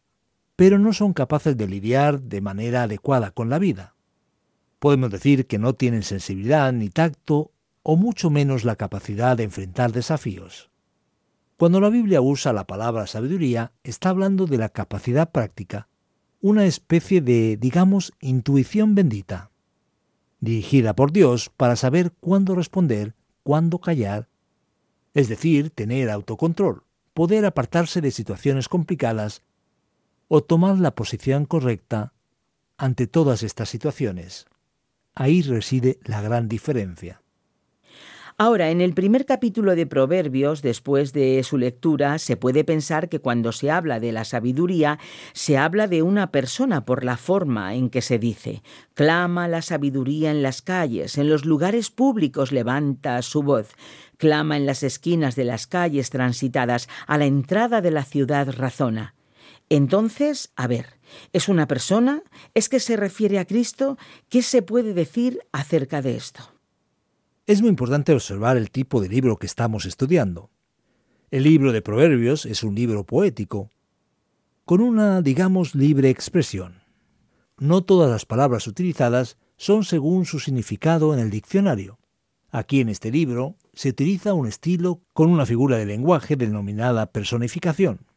pero 0.56 0.80
no 0.80 0.92
son 0.94 1.14
capaces 1.14 1.56
de 1.56 1.68
lidiar 1.68 2.22
de 2.22 2.42
manera 2.42 2.84
adecuada 2.84 3.32
con 3.32 3.50
la 3.50 3.60
vida. 3.60 3.96
Podemos 4.80 5.12
decir 5.12 5.48
que 5.48 5.60
no 5.60 5.74
tienen 5.74 6.04
sensibilidad 6.04 6.72
ni 6.74 6.90
tacto 6.90 7.52
o 7.84 7.98
mucho 7.98 8.30
menos 8.30 8.64
la 8.64 8.76
capacidad 8.76 9.38
de 9.38 9.44
enfrentar 9.44 9.92
desafíos. 9.92 10.72
Cuando 11.58 11.80
la 11.80 11.90
Biblia 11.90 12.20
usa 12.20 12.52
la 12.52 12.68
palabra 12.68 13.08
sabiduría, 13.08 13.72
está 13.84 14.10
hablando 14.10 14.48
de 14.48 14.58
la 14.58 14.70
capacidad 14.70 15.32
práctica, 15.32 15.88
una 16.42 16.66
especie 16.66 17.22
de, 17.22 17.58
digamos, 17.58 18.12
intuición 18.20 18.96
bendita, 18.96 19.52
dirigida 20.46 20.96
por 20.96 21.12
Dios 21.12 21.52
para 21.58 21.75
saber 21.75 22.14
cuándo 22.22 22.56
responder, 22.56 23.14
cuándo 23.44 23.80
callar, 23.80 24.30
es 25.14 25.28
decir, 25.28 25.72
tener 25.72 26.10
autocontrol, 26.10 26.84
poder 27.14 27.46
apartarse 27.46 28.00
de 28.00 28.12
situaciones 28.12 28.70
complicadas 28.70 29.42
o 30.30 30.42
tomar 30.42 30.80
la 30.80 30.96
posición 30.96 31.46
correcta 31.46 32.14
ante 32.78 33.08
todas 33.08 33.44
estas 33.44 33.70
situaciones. 33.70 34.46
Ahí 35.14 35.42
reside 35.42 36.00
la 36.04 36.22
gran 36.22 36.48
diferencia. 36.48 37.22
Ahora, 38.38 38.70
en 38.70 38.82
el 38.82 38.94
primer 38.94 39.25
capítulo 39.25 39.75
de 39.75 39.88
Proverbios, 39.88 40.62
después 40.62 41.13
de 41.13 41.42
su 41.44 41.58
lectura, 41.58 42.20
se 42.20 42.36
puede 42.36 42.65
pensar 42.65 43.08
que 43.08 43.20
cuando 43.20 43.54
se 43.54 43.72
habla 43.72 44.01
de 44.01 44.12
la 44.12 44.25
sabiduría, 44.25 45.00
se 45.32 45.58
habla 45.58 45.88
de 45.88 46.01
una 46.01 46.32
persona 46.32 46.84
por 46.84 47.06
la 47.06 47.15
forma 47.15 47.75
en 47.75 47.89
que 47.89 48.01
se 48.01 48.20
dice. 48.20 48.62
Clama 48.94 49.48
la 49.48 49.62
sabiduría 49.62 50.32
en 50.32 50.44
las 50.44 50.62
calles, 50.62 51.18
en 51.18 51.30
los 51.30 51.46
lugares 51.46 51.92
públicos 51.92 52.51
levanta 52.51 53.22
su 53.22 53.42
voz. 53.42 53.70
Clama 54.18 54.58
en 54.58 54.65
las 54.65 54.84
esquinas 54.84 55.38
de 55.38 55.46
las 55.46 55.65
calles 55.65 56.10
transitadas, 56.10 56.89
a 57.08 57.18
la 57.18 57.27
entrada 57.27 57.80
de 57.80 57.92
la 57.92 58.03
ciudad 58.03 58.51
razona. 58.51 59.16
Entonces, 59.70 60.51
a 60.57 60.68
ver, 60.68 61.00
¿es 61.31 61.48
una 61.48 61.70
persona? 61.70 62.22
¿Es 62.53 62.68
que 62.68 62.81
se 62.81 62.98
refiere 62.98 63.40
a 63.40 63.46
Cristo? 63.46 63.98
¿Qué 64.27 64.42
se 64.42 64.62
puede 64.62 64.94
decir 64.94 65.40
acerca 65.53 66.01
de 66.01 66.18
esto? 66.18 66.54
Es 67.46 67.62
muy 67.62 67.70
importante 67.70 68.14
observar 68.14 68.58
el 68.58 68.72
tipo 68.72 69.01
de 69.01 69.10
libro 69.10 69.38
que 69.38 69.46
estamos 69.46 69.86
estudiando. 69.86 70.50
El 71.31 71.44
libro 71.44 71.72
de 71.72 71.81
Proverbios 71.81 72.46
es 72.46 72.64
un 72.64 72.75
libro 72.75 73.05
poético, 73.05 73.70
con 74.66 74.81
una, 74.81 75.22
digamos, 75.22 75.75
libre 75.75 76.10
expresión. 76.10 76.81
No 77.58 77.84
todas 77.84 78.10
las 78.10 78.25
palabras 78.25 78.68
utilizadas 78.68 79.38
son 79.58 79.84
según 79.84 80.25
su 80.25 80.40
significado 80.40 81.14
en 81.14 81.20
el 81.20 81.29
diccionario. 81.29 82.00
Aquí 82.50 82.81
en 82.81 82.90
este 82.90 83.12
libro 83.12 83.58
se 83.74 83.90
utiliza 83.90 84.34
un 84.34 84.48
estilo 84.48 85.01
con 85.14 85.29
una 85.29 85.46
figura 85.46 85.77
de 85.77 85.86
lenguaje 85.86 86.36
denominada 86.36 87.12
personificación 87.12 88.08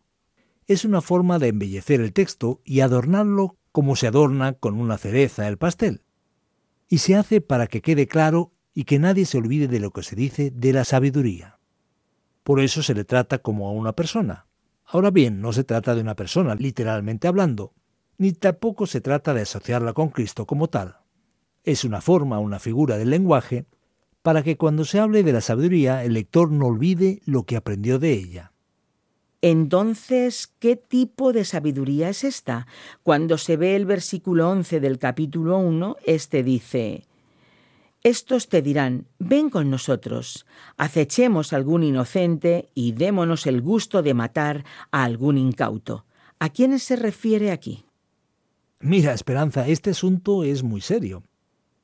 es 0.69 0.85
una 0.85 1.01
forma 1.01 1.39
de 1.39 1.49
embellecer 1.49 2.03
el 2.03 2.13
texto 2.13 2.61
y 2.63 2.81
adornarlo 2.81 3.57
como 3.73 3.97
se 3.97 4.07
adorna 4.07 4.53
con 4.53 4.79
una 4.79 4.99
cereza 4.99 5.49
el 5.49 5.57
pastel. 5.57 6.03
Y 6.89 6.99
se 6.99 7.17
hace 7.17 7.41
para 7.41 7.67
que 7.67 7.81
quede 7.81 8.07
claro 8.07 8.53
y 8.79 8.85
que 8.85 9.01
nadie 9.01 9.27
se 9.27 9.39
olvide 9.39 9.67
de 9.67 9.81
lo 9.81 9.91
que 9.91 10.05
se 10.05 10.15
dice 10.15 10.53
de 10.53 10.73
la 10.73 10.85
sabiduría. 10.85 11.59
Por 12.45 12.61
eso 12.61 12.81
se 12.81 12.95
le 12.95 13.03
trata 13.03 13.39
como 13.39 13.67
a 13.67 13.73
una 13.73 13.93
persona. 13.93 14.47
Ahora 14.87 15.11
bien, 15.11 15.41
no 15.41 15.53
se 15.53 15.65
trata 15.65 15.97
de 15.97 16.01
una 16.01 16.15
persona, 16.15 16.55
literalmente 16.55 17.27
hablando, 17.27 17.73
ni 18.19 18.31
tampoco 18.31 18.87
se 18.87 19.01
trata 19.01 19.35
de 19.35 19.43
asociarla 19.43 19.95
con 19.95 20.11
Cristo 20.11 20.47
como 20.47 20.69
tal. 20.69 20.99
Es 21.65 21.83
una 21.83 22.01
forma, 22.01 22.39
una 22.39 22.61
figura 22.61 22.99
del 22.99 23.11
lenguaje, 23.11 23.67
para 24.23 24.45
que 24.45 24.57
cuando 24.57 24.85
se 24.85 25.01
hable 25.01 25.25
de 25.25 25.33
la 25.33 25.41
sabiduría 25.41 26.05
el 26.05 26.13
lector 26.13 26.53
no 26.53 26.67
olvide 26.67 27.21
lo 27.27 27.43
que 27.43 27.57
aprendió 27.57 27.99
de 27.99 28.13
ella. 28.13 28.53
Entonces, 29.43 30.55
¿qué 30.61 30.77
tipo 30.77 31.33
de 31.33 31.45
sabiduría 31.45 32.11
es 32.11 32.23
esta? 32.23 32.69
Cuando 33.03 33.39
se 33.39 33.57
ve 33.57 33.75
el 33.75 33.87
versículo 33.87 34.49
11 34.49 34.79
del 34.79 35.01
capítulo 35.01 35.59
1, 35.59 35.97
este 36.07 36.45
dice, 36.45 37.08
Estos 38.09 38.49
te 38.49 38.63
dirán, 38.63 39.07
ven 39.19 39.51
con 39.51 39.69
nosotros, 39.69 40.47
acechemos 40.79 41.53
a 41.53 41.57
algún 41.57 41.83
inocente 41.83 42.71
y 42.73 42.93
démonos 42.93 43.47
el 43.47 43.61
gusto 43.61 44.01
de 44.03 44.15
matar 44.15 44.65
a 44.91 45.05
algún 45.05 45.37
incauto. 45.37 46.07
¿A 46.39 46.49
quiénes 46.49 46.83
se 46.83 46.97
refiere 46.97 47.51
aquí? 47.51 47.85
Mira, 48.81 49.13
Esperanza, 49.13 49.69
este 49.69 49.91
asunto 49.91 50.43
es 50.43 50.63
muy 50.63 50.81
serio. 50.81 51.23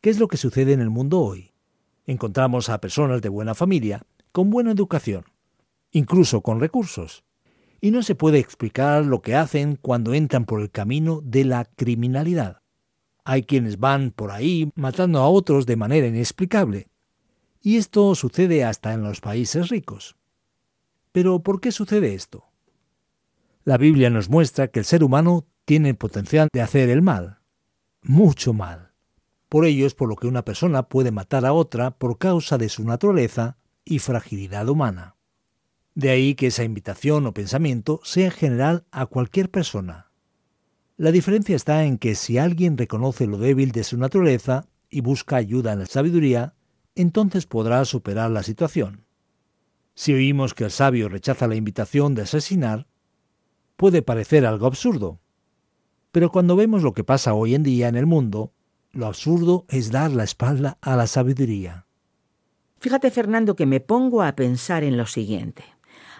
¿Qué 0.00 0.08
es 0.08 0.18
lo 0.18 0.26
que 0.26 0.38
sucede 0.38 0.72
en 0.72 0.80
el 0.80 0.88
mundo 0.88 1.20
hoy? 1.20 1.52
Encontramos 2.06 2.70
a 2.70 2.80
personas 2.80 3.20
de 3.20 3.28
buena 3.28 3.54
familia, 3.54 4.00
con 4.32 4.48
buena 4.48 4.70
educación, 4.70 5.26
incluso 5.90 6.40
con 6.40 6.58
recursos 6.58 7.22
y 7.82 7.90
no 7.90 8.02
se 8.02 8.14
puede 8.14 8.38
explicar 8.38 9.04
lo 9.04 9.20
que 9.20 9.36
hacen 9.36 9.76
cuando 9.76 10.14
entran 10.14 10.46
por 10.46 10.62
el 10.62 10.70
camino 10.70 11.20
de 11.22 11.44
la 11.44 11.66
criminalidad. 11.66 12.63
Hay 13.24 13.44
quienes 13.44 13.78
van 13.78 14.10
por 14.10 14.30
ahí 14.30 14.70
matando 14.74 15.20
a 15.20 15.28
otros 15.28 15.66
de 15.66 15.76
manera 15.76 16.06
inexplicable. 16.06 16.88
Y 17.62 17.78
esto 17.78 18.14
sucede 18.14 18.64
hasta 18.64 18.92
en 18.92 19.02
los 19.02 19.20
países 19.20 19.70
ricos. 19.70 20.16
Pero 21.12 21.42
¿por 21.42 21.60
qué 21.60 21.72
sucede 21.72 22.14
esto? 22.14 22.44
La 23.64 23.78
Biblia 23.78 24.10
nos 24.10 24.28
muestra 24.28 24.68
que 24.68 24.80
el 24.80 24.84
ser 24.84 25.02
humano 25.02 25.46
tiene 25.64 25.90
el 25.90 25.96
potencial 25.96 26.48
de 26.52 26.60
hacer 26.60 26.90
el 26.90 27.00
mal, 27.00 27.38
mucho 28.02 28.52
mal. 28.52 28.92
Por 29.48 29.64
ello 29.64 29.86
es 29.86 29.94
por 29.94 30.08
lo 30.08 30.16
que 30.16 30.26
una 30.26 30.44
persona 30.44 30.88
puede 30.88 31.10
matar 31.10 31.46
a 31.46 31.52
otra 31.54 31.92
por 31.92 32.18
causa 32.18 32.58
de 32.58 32.68
su 32.68 32.84
naturaleza 32.84 33.56
y 33.84 34.00
fragilidad 34.00 34.68
humana. 34.68 35.16
De 35.94 36.10
ahí 36.10 36.34
que 36.34 36.48
esa 36.48 36.64
invitación 36.64 37.24
o 37.26 37.32
pensamiento 37.32 38.00
sea 38.02 38.30
general 38.30 38.84
a 38.90 39.06
cualquier 39.06 39.50
persona. 39.50 40.03
La 40.96 41.10
diferencia 41.10 41.56
está 41.56 41.84
en 41.84 41.98
que 41.98 42.14
si 42.14 42.38
alguien 42.38 42.78
reconoce 42.78 43.26
lo 43.26 43.36
débil 43.38 43.72
de 43.72 43.82
su 43.82 43.96
naturaleza 43.96 44.68
y 44.88 45.00
busca 45.00 45.36
ayuda 45.36 45.72
en 45.72 45.80
la 45.80 45.86
sabiduría, 45.86 46.54
entonces 46.94 47.46
podrá 47.46 47.84
superar 47.84 48.30
la 48.30 48.44
situación. 48.44 49.04
Si 49.94 50.12
oímos 50.12 50.54
que 50.54 50.64
el 50.64 50.70
sabio 50.70 51.08
rechaza 51.08 51.48
la 51.48 51.56
invitación 51.56 52.14
de 52.14 52.22
asesinar, 52.22 52.86
puede 53.76 54.02
parecer 54.02 54.46
algo 54.46 54.66
absurdo. 54.66 55.20
Pero 56.12 56.30
cuando 56.30 56.54
vemos 56.54 56.84
lo 56.84 56.92
que 56.92 57.02
pasa 57.02 57.34
hoy 57.34 57.56
en 57.56 57.64
día 57.64 57.88
en 57.88 57.96
el 57.96 58.06
mundo, 58.06 58.52
lo 58.92 59.06
absurdo 59.06 59.66
es 59.68 59.90
dar 59.90 60.12
la 60.12 60.22
espalda 60.22 60.78
a 60.80 60.94
la 60.94 61.08
sabiduría. 61.08 61.86
Fíjate, 62.78 63.10
Fernando, 63.10 63.56
que 63.56 63.66
me 63.66 63.80
pongo 63.80 64.22
a 64.22 64.36
pensar 64.36 64.84
en 64.84 64.96
lo 64.96 65.06
siguiente. 65.06 65.73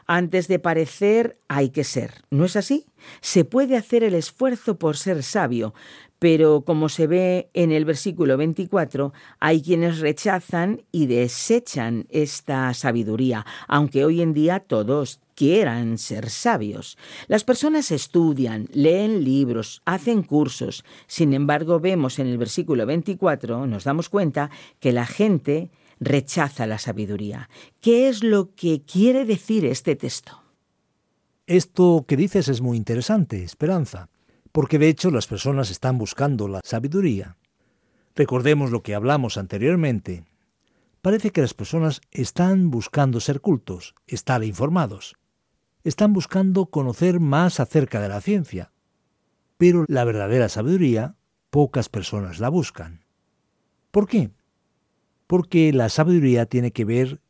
Antes 0.06 0.48
de 0.48 0.58
parecer 0.58 1.38
hay 1.48 1.70
que 1.70 1.84
ser, 1.84 2.22
¿no 2.30 2.44
es 2.44 2.56
así? 2.56 2.86
Se 3.20 3.44
puede 3.44 3.76
hacer 3.76 4.04
el 4.04 4.14
esfuerzo 4.14 4.78
por 4.78 4.96
ser 4.96 5.22
sabio, 5.22 5.74
pero 6.18 6.62
como 6.64 6.88
se 6.88 7.06
ve 7.06 7.50
en 7.52 7.70
el 7.70 7.84
versículo 7.84 8.36
24, 8.36 9.12
hay 9.40 9.62
quienes 9.62 9.98
rechazan 9.98 10.82
y 10.90 11.06
desechan 11.06 12.06
esta 12.08 12.72
sabiduría, 12.72 13.44
aunque 13.68 14.04
hoy 14.04 14.22
en 14.22 14.32
día 14.32 14.60
todos 14.60 15.20
quieran 15.34 15.98
ser 15.98 16.30
sabios. 16.30 16.96
Las 17.26 17.44
personas 17.44 17.90
estudian, 17.90 18.68
leen 18.72 19.24
libros, 19.24 19.82
hacen 19.84 20.22
cursos. 20.22 20.84
Sin 21.06 21.34
embargo, 21.34 21.80
vemos 21.80 22.18
en 22.18 22.28
el 22.28 22.38
versículo 22.38 22.86
24, 22.86 23.66
nos 23.66 23.84
damos 23.84 24.08
cuenta 24.08 24.50
que 24.80 24.92
la 24.92 25.06
gente 25.06 25.70
rechaza 26.00 26.66
la 26.66 26.78
sabiduría. 26.78 27.48
¿Qué 27.80 28.08
es 28.08 28.22
lo 28.22 28.54
que 28.54 28.82
quiere 28.82 29.24
decir 29.24 29.64
este 29.64 29.96
texto? 29.96 30.42
Esto 31.46 32.04
que 32.08 32.16
dices 32.16 32.48
es 32.48 32.60
muy 32.60 32.76
interesante, 32.76 33.42
Esperanza, 33.42 34.08
porque 34.52 34.78
de 34.78 34.88
hecho 34.88 35.10
las 35.10 35.26
personas 35.26 35.70
están 35.70 35.98
buscando 35.98 36.48
la 36.48 36.60
sabiduría. 36.64 37.36
Recordemos 38.14 38.70
lo 38.70 38.82
que 38.82 38.94
hablamos 38.94 39.36
anteriormente. 39.36 40.24
Parece 41.02 41.30
que 41.30 41.42
las 41.42 41.52
personas 41.52 42.00
están 42.12 42.70
buscando 42.70 43.20
ser 43.20 43.40
cultos, 43.40 43.94
estar 44.06 44.42
informados. 44.42 45.16
Están 45.82 46.14
buscando 46.14 46.66
conocer 46.66 47.20
más 47.20 47.60
acerca 47.60 48.00
de 48.00 48.08
la 48.08 48.22
ciencia. 48.22 48.72
Pero 49.58 49.84
la 49.86 50.04
verdadera 50.04 50.48
sabiduría, 50.48 51.16
pocas 51.50 51.88
personas 51.90 52.40
la 52.40 52.48
buscan. 52.48 53.04
¿Por 53.90 54.08
qué? 54.08 54.30
Porque 55.34 55.72
la 55.72 55.88
sabiduría 55.88 56.46
tiene 56.46 56.70
que 56.70 56.84
ver 56.84 57.20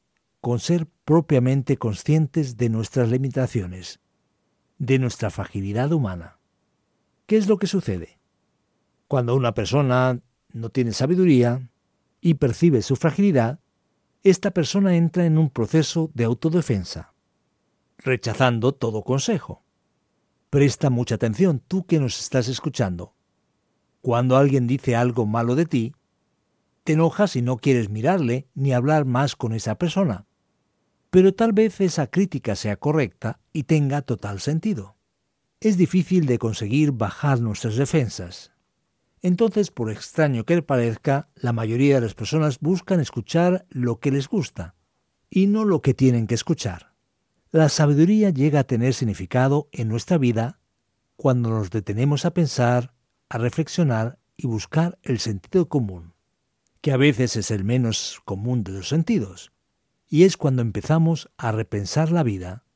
con 0.42 0.60
ser 0.60 0.86
propiamente 1.06 1.78
conscientes 1.78 2.58
de 2.58 2.68
nuestras 2.68 3.08
limitaciones, 3.10 3.98
de 4.76 4.98
nuestra 4.98 5.30
fragilidad 5.30 5.90
humana. 5.90 6.38
¿Qué 7.24 7.38
es 7.38 7.48
lo 7.48 7.56
que 7.56 7.66
sucede? 7.66 8.18
Cuando 9.08 9.34
una 9.34 9.54
persona 9.54 10.20
no 10.52 10.68
tiene 10.68 10.92
sabiduría 10.92 11.70
y 12.20 12.34
percibe 12.34 12.82
su 12.82 12.94
fragilidad, 12.94 13.60
esta 14.22 14.50
persona 14.50 14.96
entra 14.96 15.24
en 15.24 15.38
un 15.38 15.48
proceso 15.48 16.10
de 16.12 16.24
autodefensa, 16.24 17.14
rechazando 17.96 18.72
todo 18.72 19.02
consejo. 19.02 19.64
Presta 20.50 20.90
mucha 20.90 21.14
atención, 21.14 21.62
tú 21.66 21.86
que 21.86 21.98
nos 22.00 22.20
estás 22.20 22.48
escuchando. 22.48 23.14
Cuando 24.02 24.36
alguien 24.36 24.66
dice 24.66 24.94
algo 24.94 25.24
malo 25.24 25.54
de 25.54 25.64
ti, 25.64 25.94
te 26.84 26.92
enojas 26.92 27.34
y 27.34 27.42
no 27.42 27.56
quieres 27.56 27.90
mirarle 27.90 28.46
ni 28.54 28.72
hablar 28.72 29.06
más 29.06 29.36
con 29.36 29.52
esa 29.52 29.76
persona. 29.76 30.26
Pero 31.10 31.34
tal 31.34 31.52
vez 31.52 31.80
esa 31.80 32.06
crítica 32.08 32.54
sea 32.56 32.76
correcta 32.76 33.40
y 33.52 33.64
tenga 33.64 34.02
total 34.02 34.40
sentido. 34.40 34.96
Es 35.60 35.76
difícil 35.76 36.26
de 36.26 36.38
conseguir 36.38 36.92
bajar 36.92 37.40
nuestras 37.40 37.76
defensas. 37.76 38.52
Entonces, 39.22 39.70
por 39.70 39.90
extraño 39.90 40.44
que 40.44 40.60
parezca, 40.60 41.30
la 41.34 41.52
mayoría 41.52 41.94
de 41.94 42.02
las 42.02 42.14
personas 42.14 42.60
buscan 42.60 43.00
escuchar 43.00 43.64
lo 43.70 43.98
que 43.98 44.10
les 44.10 44.28
gusta 44.28 44.74
y 45.30 45.46
no 45.46 45.64
lo 45.64 45.80
que 45.80 45.94
tienen 45.94 46.26
que 46.26 46.34
escuchar. 46.34 46.92
La 47.50 47.68
sabiduría 47.68 48.30
llega 48.30 48.60
a 48.60 48.64
tener 48.64 48.92
significado 48.92 49.68
en 49.72 49.88
nuestra 49.88 50.18
vida 50.18 50.58
cuando 51.16 51.48
nos 51.48 51.70
detenemos 51.70 52.24
a 52.24 52.34
pensar, 52.34 52.92
a 53.28 53.38
reflexionar 53.38 54.18
y 54.36 54.46
buscar 54.46 54.98
el 55.02 55.20
sentido 55.20 55.68
común, 55.68 56.13
que 56.84 56.92
a 56.92 56.98
veces 56.98 57.34
es 57.36 57.50
el 57.50 57.64
menos 57.64 58.20
común 58.26 58.62
de 58.62 58.72
los 58.72 58.90
sentidos, 58.90 59.52
y 60.06 60.24
es 60.24 60.36
cuando 60.36 60.60
empezamos 60.60 61.30
a 61.38 61.50
repensar 61.50 62.12
la 62.12 62.22
vida 62.22 62.66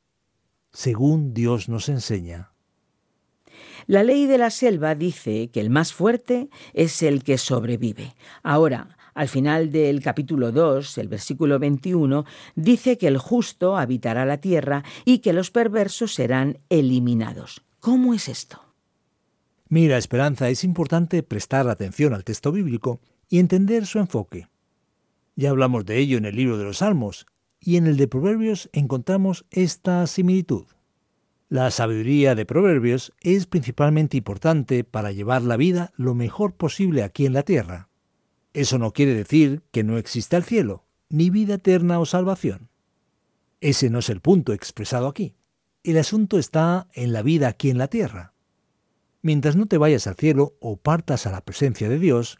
según 0.71 1.35
Dios 1.35 1.69
nos 1.69 1.89
enseña. 1.89 2.51
La 3.85 4.01
ley 4.01 4.25
de 4.25 4.39
la 4.39 4.49
selva 4.49 4.95
dice 4.95 5.51
que 5.51 5.59
el 5.59 5.69
más 5.69 5.93
fuerte 5.93 6.49
es 6.73 7.03
el 7.03 7.23
que 7.23 7.37
sobrevive. 7.37 8.15
Ahora, 8.41 8.97
al 9.13 9.27
final 9.27 9.71
del 9.71 10.01
capítulo 10.01 10.51
2, 10.51 10.97
el 10.97 11.07
versículo 11.07 11.59
21, 11.59 12.25
dice 12.55 12.97
que 12.97 13.05
el 13.05 13.19
justo 13.19 13.77
habitará 13.77 14.25
la 14.25 14.41
tierra 14.41 14.83
y 15.05 15.19
que 15.19 15.33
los 15.33 15.51
perversos 15.51 16.15
serán 16.15 16.57
eliminados. 16.69 17.61
¿Cómo 17.79 18.15
es 18.15 18.27
esto? 18.27 18.73
Mira, 19.67 19.99
Esperanza, 19.99 20.49
es 20.49 20.63
importante 20.63 21.21
prestar 21.21 21.69
atención 21.69 22.15
al 22.15 22.23
texto 22.23 22.51
bíblico 22.51 23.01
y 23.29 23.39
entender 23.39 23.85
su 23.85 23.99
enfoque. 23.99 24.47
Ya 25.35 25.51
hablamos 25.51 25.85
de 25.85 25.97
ello 25.99 26.17
en 26.17 26.25
el 26.25 26.35
libro 26.35 26.57
de 26.57 26.65
los 26.65 26.79
Salmos, 26.79 27.25
y 27.61 27.77
en 27.77 27.87
el 27.87 27.97
de 27.97 28.07
Proverbios 28.07 28.69
encontramos 28.73 29.45
esta 29.51 30.05
similitud. 30.07 30.65
La 31.49 31.71
sabiduría 31.71 32.35
de 32.35 32.45
Proverbios 32.45 33.13
es 33.21 33.45
principalmente 33.45 34.17
importante 34.17 34.83
para 34.83 35.11
llevar 35.11 35.41
la 35.41 35.57
vida 35.57 35.91
lo 35.95 36.15
mejor 36.15 36.53
posible 36.53 37.03
aquí 37.03 37.25
en 37.25 37.33
la 37.33 37.43
tierra. 37.43 37.89
Eso 38.53 38.77
no 38.77 38.93
quiere 38.93 39.13
decir 39.13 39.63
que 39.71 39.83
no 39.83 39.97
exista 39.97 40.37
el 40.37 40.43
cielo, 40.43 40.85
ni 41.09 41.29
vida 41.29 41.55
eterna 41.55 41.99
o 41.99 42.05
salvación. 42.05 42.69
Ese 43.61 43.89
no 43.89 43.99
es 43.99 44.09
el 44.09 44.21
punto 44.21 44.53
expresado 44.53 45.07
aquí. 45.07 45.35
El 45.83 45.97
asunto 45.97 46.37
está 46.37 46.87
en 46.93 47.13
la 47.13 47.21
vida 47.21 47.47
aquí 47.47 47.69
en 47.69 47.77
la 47.77 47.87
tierra. 47.87 48.33
Mientras 49.21 49.55
no 49.55 49.65
te 49.65 49.77
vayas 49.77 50.07
al 50.07 50.15
cielo 50.15 50.55
o 50.59 50.77
partas 50.77 51.25
a 51.25 51.31
la 51.31 51.41
presencia 51.41 51.89
de 51.89 51.99
Dios, 51.99 52.39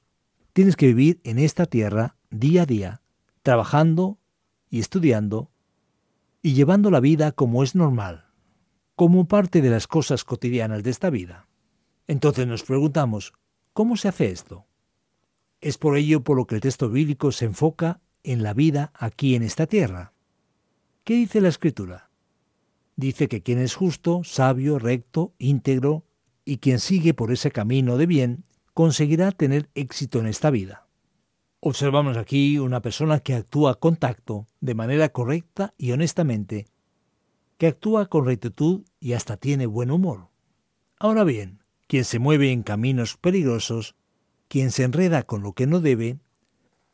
tienes 0.53 0.75
que 0.75 0.87
vivir 0.87 1.19
en 1.23 1.39
esta 1.39 1.65
tierra 1.65 2.15
día 2.29 2.63
a 2.63 2.65
día, 2.65 3.01
trabajando 3.41 4.19
y 4.69 4.79
estudiando 4.79 5.51
y 6.41 6.53
llevando 6.53 6.91
la 6.91 6.99
vida 6.99 7.31
como 7.31 7.63
es 7.63 7.75
normal, 7.75 8.25
como 8.95 9.27
parte 9.27 9.61
de 9.61 9.69
las 9.69 9.87
cosas 9.87 10.23
cotidianas 10.23 10.83
de 10.83 10.89
esta 10.89 11.09
vida. 11.09 11.47
Entonces 12.07 12.47
nos 12.47 12.63
preguntamos, 12.63 13.33
¿cómo 13.73 13.97
se 13.97 14.07
hace 14.07 14.31
esto? 14.31 14.65
Es 15.61 15.77
por 15.77 15.97
ello 15.97 16.23
por 16.23 16.37
lo 16.37 16.47
que 16.47 16.55
el 16.55 16.61
texto 16.61 16.89
bíblico 16.89 17.31
se 17.31 17.45
enfoca 17.45 18.01
en 18.23 18.43
la 18.43 18.53
vida 18.53 18.91
aquí 18.95 19.35
en 19.35 19.43
esta 19.43 19.67
tierra. 19.67 20.13
¿Qué 21.03 21.15
dice 21.15 21.41
la 21.41 21.49
escritura? 21.49 22.09
Dice 22.95 23.27
que 23.27 23.41
quien 23.41 23.59
es 23.59 23.75
justo, 23.75 24.23
sabio, 24.23 24.79
recto, 24.79 25.33
íntegro, 25.37 26.05
y 26.45 26.57
quien 26.57 26.79
sigue 26.79 27.13
por 27.13 27.31
ese 27.31 27.51
camino 27.51 27.97
de 27.97 28.05
bien, 28.07 28.43
conseguirá 28.79 29.33
tener 29.33 29.69
éxito 29.75 30.21
en 30.21 30.27
esta 30.27 30.49
vida. 30.49 30.87
Observamos 31.59 32.15
aquí 32.15 32.59
una 32.59 32.81
persona 32.81 33.19
que 33.19 33.33
actúa 33.33 33.77
con 33.77 33.97
tacto, 33.97 34.47
de 34.61 34.73
manera 34.73 35.09
correcta 35.09 35.73
y 35.77 35.91
honestamente, 35.91 36.65
que 37.57 37.67
actúa 37.67 38.05
con 38.05 38.25
rectitud 38.25 38.85
y 39.01 39.11
hasta 39.11 39.35
tiene 39.35 39.65
buen 39.65 39.91
humor. 39.91 40.29
Ahora 40.97 41.25
bien, 41.25 41.61
quien 41.87 42.05
se 42.05 42.19
mueve 42.19 42.53
en 42.53 42.63
caminos 42.63 43.17
peligrosos, 43.17 43.97
quien 44.47 44.71
se 44.71 44.83
enreda 44.83 45.23
con 45.23 45.43
lo 45.43 45.51
que 45.51 45.67
no 45.67 45.81
debe, 45.81 46.21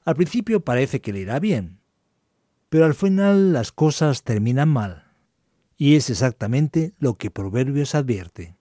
al 0.05 0.15
principio 0.15 0.61
parece 0.65 1.01
que 1.01 1.13
le 1.13 1.19
irá 1.19 1.39
bien, 1.39 1.81
pero 2.69 2.85
al 2.85 2.95
final 2.95 3.53
las 3.53 3.71
cosas 3.71 4.23
terminan 4.23 4.69
mal, 4.69 5.03
y 5.77 5.97
es 5.97 6.09
exactamente 6.09 6.95
lo 6.97 7.13
que 7.13 7.29
Proverbios 7.29 7.93
advierte. 7.93 8.55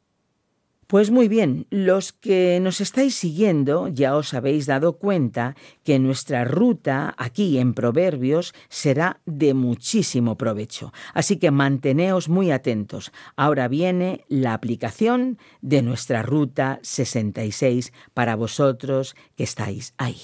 Pues 0.95 1.11
muy 1.11 1.27
bien, 1.27 1.67
los 1.71 2.13
que 2.13 2.61
nos 2.63 2.81
estáis 2.81 3.17
siguiendo 3.17 3.89
ya 3.89 4.15
os 4.15 4.33
habéis 4.33 4.67
dado 4.67 4.97
cuenta 4.97 5.57
que 5.83 5.99
nuestra 5.99 6.45
ruta 6.45 7.17
aquí 7.19 7.59
en 7.59 7.75
Proverbios 7.75 8.55
será 8.69 9.21
de 9.27 9.55
muchísimo 9.55 10.37
provecho. 10.37 10.93
Así 11.13 11.37
que 11.37 11.51
manteneos 11.51 12.29
muy 12.29 12.53
atentos. 12.53 13.11
Ahora 13.35 13.67
viene 13.67 14.25
la 14.29 14.55
aplicación 14.55 15.39
de 15.63 15.83
nuestra 15.83 16.23
ruta 16.23 16.79
66 16.83 17.93
para 18.15 18.37
vosotros 18.37 19.17
que 19.35 19.43
estáis 19.43 19.95
ahí. 19.99 20.21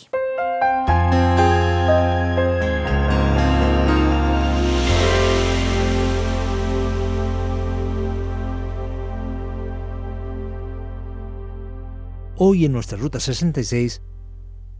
Hoy 12.42 12.64
en 12.64 12.72
nuestra 12.72 12.96
Ruta 12.96 13.20
66 13.20 14.00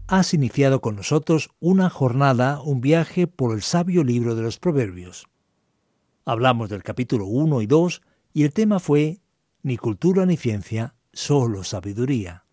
has 0.07 0.33
iniciado 0.33 0.81
con 0.81 0.95
nosotros 0.95 1.51
una 1.59 1.91
jornada, 1.91 2.59
un 2.59 2.81
viaje 2.81 3.27
por 3.27 3.53
el 3.53 3.61
sabio 3.61 4.03
libro 4.03 4.33
de 4.33 4.41
los 4.41 4.57
Proverbios. 4.57 5.27
Hablamos 6.25 6.71
del 6.71 6.81
capítulo 6.81 7.27
1 7.27 7.61
y 7.61 7.67
2 7.67 8.01
y 8.33 8.45
el 8.45 8.51
tema 8.51 8.79
fue 8.79 9.19
Ni 9.61 9.77
cultura 9.77 10.25
ni 10.25 10.37
ciencia, 10.37 10.95
solo 11.13 11.63
sabiduría. 11.63 12.45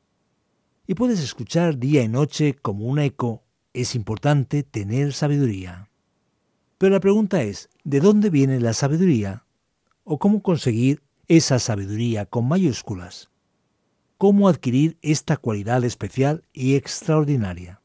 Y 0.87 0.93
puedes 0.93 1.21
escuchar 1.21 1.79
día 1.79 2.03
y 2.03 2.09
noche 2.09 2.53
como 2.61 2.85
un 2.85 2.99
eco, 2.99 3.45
es 3.73 3.95
importante 3.95 4.63
tener 4.63 5.15
sabiduría. 5.15 5.89
Pero 6.77 6.93
la 6.93 7.01
pregunta 7.01 7.43
es, 7.43 7.71
¿de 7.83 8.01
dónde 8.01 8.29
viene 8.29 8.61
la 8.61 8.75
sabiduría? 8.75 9.47
¿O 10.05 10.19
cómo 10.19 10.43
conseguir 10.43 11.03
esa 11.29 11.59
sabiduría 11.59 12.27
con 12.27 12.47
mayúsculas? 12.47 13.31
Cómo 14.19 14.49
adquirir 14.49 14.99
esta 15.01 15.37
cualidad 15.37 15.85
especial 15.85 16.43
y 16.53 16.75
extraordinaria. 16.75 17.81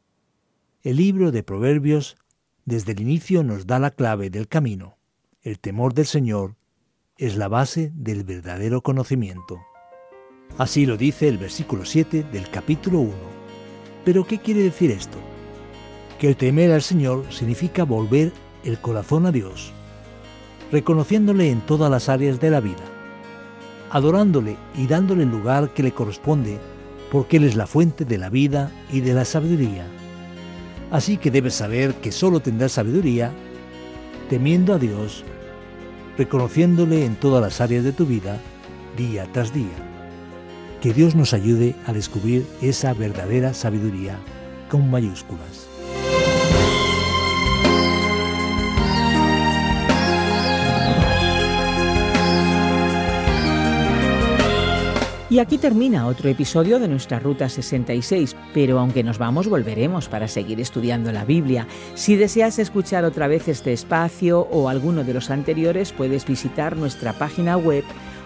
El 0.82 0.98
libro 0.98 1.32
de 1.32 1.44
Proverbios 1.44 2.18
desde 2.66 2.94
el 2.94 3.02
inicio 3.02 3.44
nos 3.44 3.68
da 3.68 3.78
la 3.78 3.92
clave 3.92 4.32
del 4.32 4.48
camino. 4.48 4.98
El 5.44 5.60
temor 5.60 5.94
del 5.94 6.08
Señor 6.08 6.56
es 7.18 7.38
la 7.38 7.48
base 7.48 7.92
del 7.94 8.24
verdadero 8.24 8.82
conocimiento. 8.82 9.62
Así 10.58 10.88
lo 10.88 10.98
dice 10.98 11.28
el 11.28 11.38
versículo 11.38 11.86
7 11.86 12.24
del 12.32 12.50
capítulo 12.50 13.00
1. 13.02 13.14
Pero 14.04 14.26
¿qué 14.26 14.40
quiere 14.40 14.64
decir 14.64 14.90
esto? 14.90 15.20
Que 16.20 16.30
el 16.30 16.36
temer 16.36 16.72
al 16.72 16.82
Señor 16.82 17.32
significa 17.32 17.84
volver 17.84 18.32
el 18.64 18.80
corazón 18.80 19.28
a 19.28 19.32
Dios, 19.32 19.72
reconociéndole 20.72 21.52
en 21.52 21.62
todas 21.62 21.92
las 21.92 22.10
áreas 22.10 22.40
de 22.40 22.50
la 22.50 22.60
vida 22.60 22.93
adorándole 23.94 24.58
y 24.76 24.88
dándole 24.88 25.22
el 25.22 25.30
lugar 25.30 25.70
que 25.70 25.84
le 25.84 25.92
corresponde, 25.92 26.60
porque 27.12 27.38
Él 27.38 27.44
es 27.44 27.56
la 27.56 27.68
fuente 27.68 28.06
de 28.06 28.18
la 28.18 28.30
vida 28.30 28.72
y 28.92 29.02
de 29.02 29.14
la 29.14 29.24
sabiduría. 29.24 29.86
Así 30.90 31.18
que 31.18 31.30
debes 31.30 31.54
saber 31.54 31.94
que 31.96 32.12
solo 32.12 32.40
tendrás 32.40 32.72
sabiduría 32.72 33.32
temiendo 34.32 34.74
a 34.74 34.80
Dios, 34.80 35.24
reconociéndole 36.18 37.06
en 37.06 37.16
todas 37.16 37.40
las 37.40 37.62
áreas 37.62 37.84
de 37.84 37.92
tu 37.92 38.08
vida, 38.08 38.40
día 38.98 39.28
tras 39.32 39.54
día. 39.54 39.68
Que 40.82 40.92
Dios 40.92 41.14
nos 41.14 41.34
ayude 41.34 41.76
a 41.86 41.94
descubrir 41.94 42.48
esa 42.64 42.96
verdadera 42.96 43.54
sabiduría 43.54 44.18
con 44.70 44.90
mayúsculas. 44.90 45.73
Y 55.34 55.40
aquí 55.40 55.58
termina 55.58 56.06
otro 56.06 56.30
episodio 56.30 56.78
de 56.78 56.88
nuestra 56.88 57.18
Ruta 57.18 57.50
66, 57.50 58.36
pero 58.54 58.78
aunque 58.78 59.02
nos 59.02 59.18
vamos, 59.18 59.48
volveremos 59.48 60.08
para 60.08 60.28
seguir 60.28 60.62
estudiando 60.62 61.12
la 61.12 61.26
Biblia. 61.26 61.66
Si 61.96 62.16
deseas 62.16 62.60
escuchar 62.60 63.04
otra 63.04 63.28
vez 63.28 63.48
este 63.48 63.74
espacio 63.74 64.42
o 64.52 64.70
alguno 64.70 65.04
de 65.04 65.16
los 65.16 65.32
anteriores, 65.32 65.92
puedes 65.92 66.28
visitar 66.28 66.78
nuestra 66.78 67.14
página 67.14 67.58
web 67.58 67.84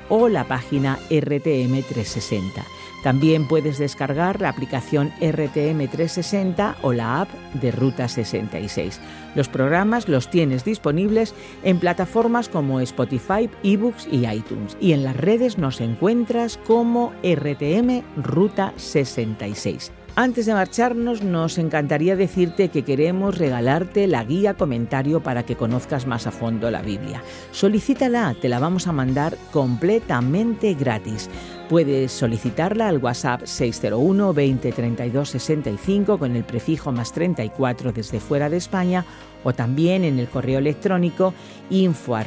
o 0.10 0.28
la 0.28 0.50
página 0.50 1.00
RTM 1.10 1.82
360. 1.82 2.66
También 3.08 3.48
puedes 3.48 3.78
descargar 3.78 4.42
la 4.42 4.50
aplicación 4.50 5.14
RTM 5.22 5.88
360 5.88 6.76
o 6.82 6.92
la 6.92 7.22
app 7.22 7.30
de 7.54 7.72
Ruta 7.72 8.10
66. 8.10 9.00
Los 9.34 9.48
programas 9.48 10.10
los 10.10 10.30
tienes 10.30 10.66
disponibles 10.66 11.34
en 11.64 11.80
plataformas 11.80 12.50
como 12.50 12.82
Spotify, 12.82 13.50
eBooks 13.64 14.10
y 14.12 14.28
iTunes. 14.28 14.76
Y 14.82 14.92
en 14.92 15.06
las 15.06 15.16
redes 15.16 15.58
nos 15.58 15.80
encuentras 15.80 16.60
como 16.68 17.14
RTM 17.24 18.04
Ruta 18.18 18.74
66. 18.76 19.94
Antes 20.20 20.48
de 20.48 20.56
marcharnos, 20.56 21.22
nos 21.22 21.60
encantaría 21.60 22.16
decirte 22.16 22.70
que 22.70 22.82
queremos 22.82 23.38
regalarte 23.38 24.08
la 24.08 24.24
guía 24.24 24.56
comentario 24.56 25.22
para 25.22 25.44
que 25.44 25.56
conozcas 25.56 26.08
más 26.08 26.26
a 26.26 26.32
fondo 26.32 26.72
la 26.72 26.82
Biblia. 26.82 27.22
Solicítala, 27.52 28.36
te 28.42 28.50
la 28.50 28.58
vamos 28.58 28.88
a 28.88 28.92
mandar 28.94 29.38
completamente 29.52 30.74
gratis. 30.74 31.30
Puedes 31.70 32.12
solicitarla 32.12 32.88
al 32.88 32.98
WhatsApp 32.98 33.42
601 33.44 34.34
20 34.34 34.72
32 34.72 35.30
65 35.30 36.18
con 36.18 36.36
el 36.36 36.44
prefijo 36.44 36.92
más 36.92 37.14
34 37.14 37.92
desde 37.92 38.20
fuera 38.20 38.50
de 38.50 38.58
España 38.58 39.06
o 39.44 39.54
también 39.54 40.04
en 40.04 40.20
el 40.20 40.28
correo 40.28 40.60
electrónico 40.60 41.34
info. 41.70 42.18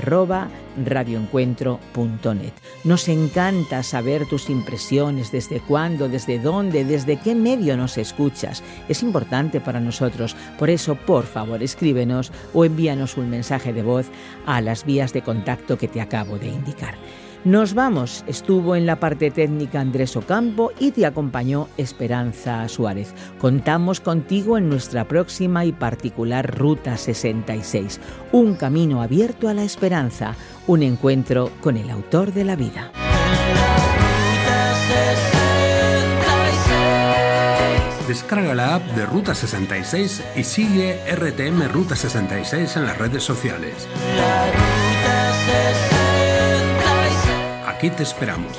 Nos 2.85 3.09
encanta 3.09 3.83
saber 3.83 4.27
tus 4.27 4.51
impresiones, 4.51 5.33
desde 5.33 5.61
cuándo, 5.61 6.09
desde 6.09 6.39
dónde, 6.39 6.85
desde 6.85 7.17
qué 7.19 7.35
medio 7.35 7.77
nos 7.77 7.99
escuchas. 7.99 8.63
Es 8.89 9.03
importante 9.03 9.61
para 9.61 9.81
nosotros, 9.81 10.37
por 10.59 10.71
eso 10.71 10.95
por 10.95 11.25
favor 11.25 11.63
escríbenos 11.63 12.33
o 12.53 12.65
envíanos 12.65 13.17
un 13.17 13.31
mensaje 13.31 13.73
de 13.73 13.83
voz 13.83 14.07
a 14.47 14.61
las 14.61 14.85
vías 14.85 15.13
de 15.13 15.23
contacto 15.23 15.79
que 15.79 15.89
te 15.89 16.01
acabo 16.01 16.39
de 16.39 16.49
indicar. 16.49 16.95
Nos 17.45 17.73
vamos. 17.73 18.23
Estuvo 18.27 18.77
en 18.77 18.85
la 18.85 18.97
parte 18.97 19.31
técnica 19.31 19.81
Andrés 19.81 20.15
Ocampo 20.15 20.73
y 20.79 20.91
te 20.91 21.07
acompañó 21.07 21.69
Esperanza 21.79 22.69
Suárez. 22.69 23.15
Contamos 23.39 24.01
contigo 24.01 24.59
en 24.59 24.69
nuestra 24.69 25.09
próxima 25.09 25.65
y 25.65 25.73
particular 25.73 26.55
Ruta 26.55 26.99
66. 26.99 28.01
Un 28.33 28.57
camino 28.57 29.01
abierto 29.01 29.49
a 29.49 29.55
la 29.55 29.63
esperanza. 29.63 30.35
Un 30.67 30.83
encuentro 30.83 31.51
con 31.63 31.79
el 31.79 31.89
autor 31.89 32.35
de 32.35 32.45
la 32.45 32.57
vida. 32.57 32.93
Descarga 38.07 38.55
la 38.55 38.75
app 38.75 38.83
de 38.97 39.07
Ruta 39.07 39.35
66 39.35 40.23
y 40.37 40.45
sigue 40.45 40.99
RTM 41.11 41.73
Ruta 41.73 41.97
66 41.97 42.77
en 42.77 42.85
las 42.85 42.99
redes 42.99 43.23
sociales. 43.23 43.87
Aquí 47.81 47.89
te 47.89 48.03
esperamos. 48.03 48.59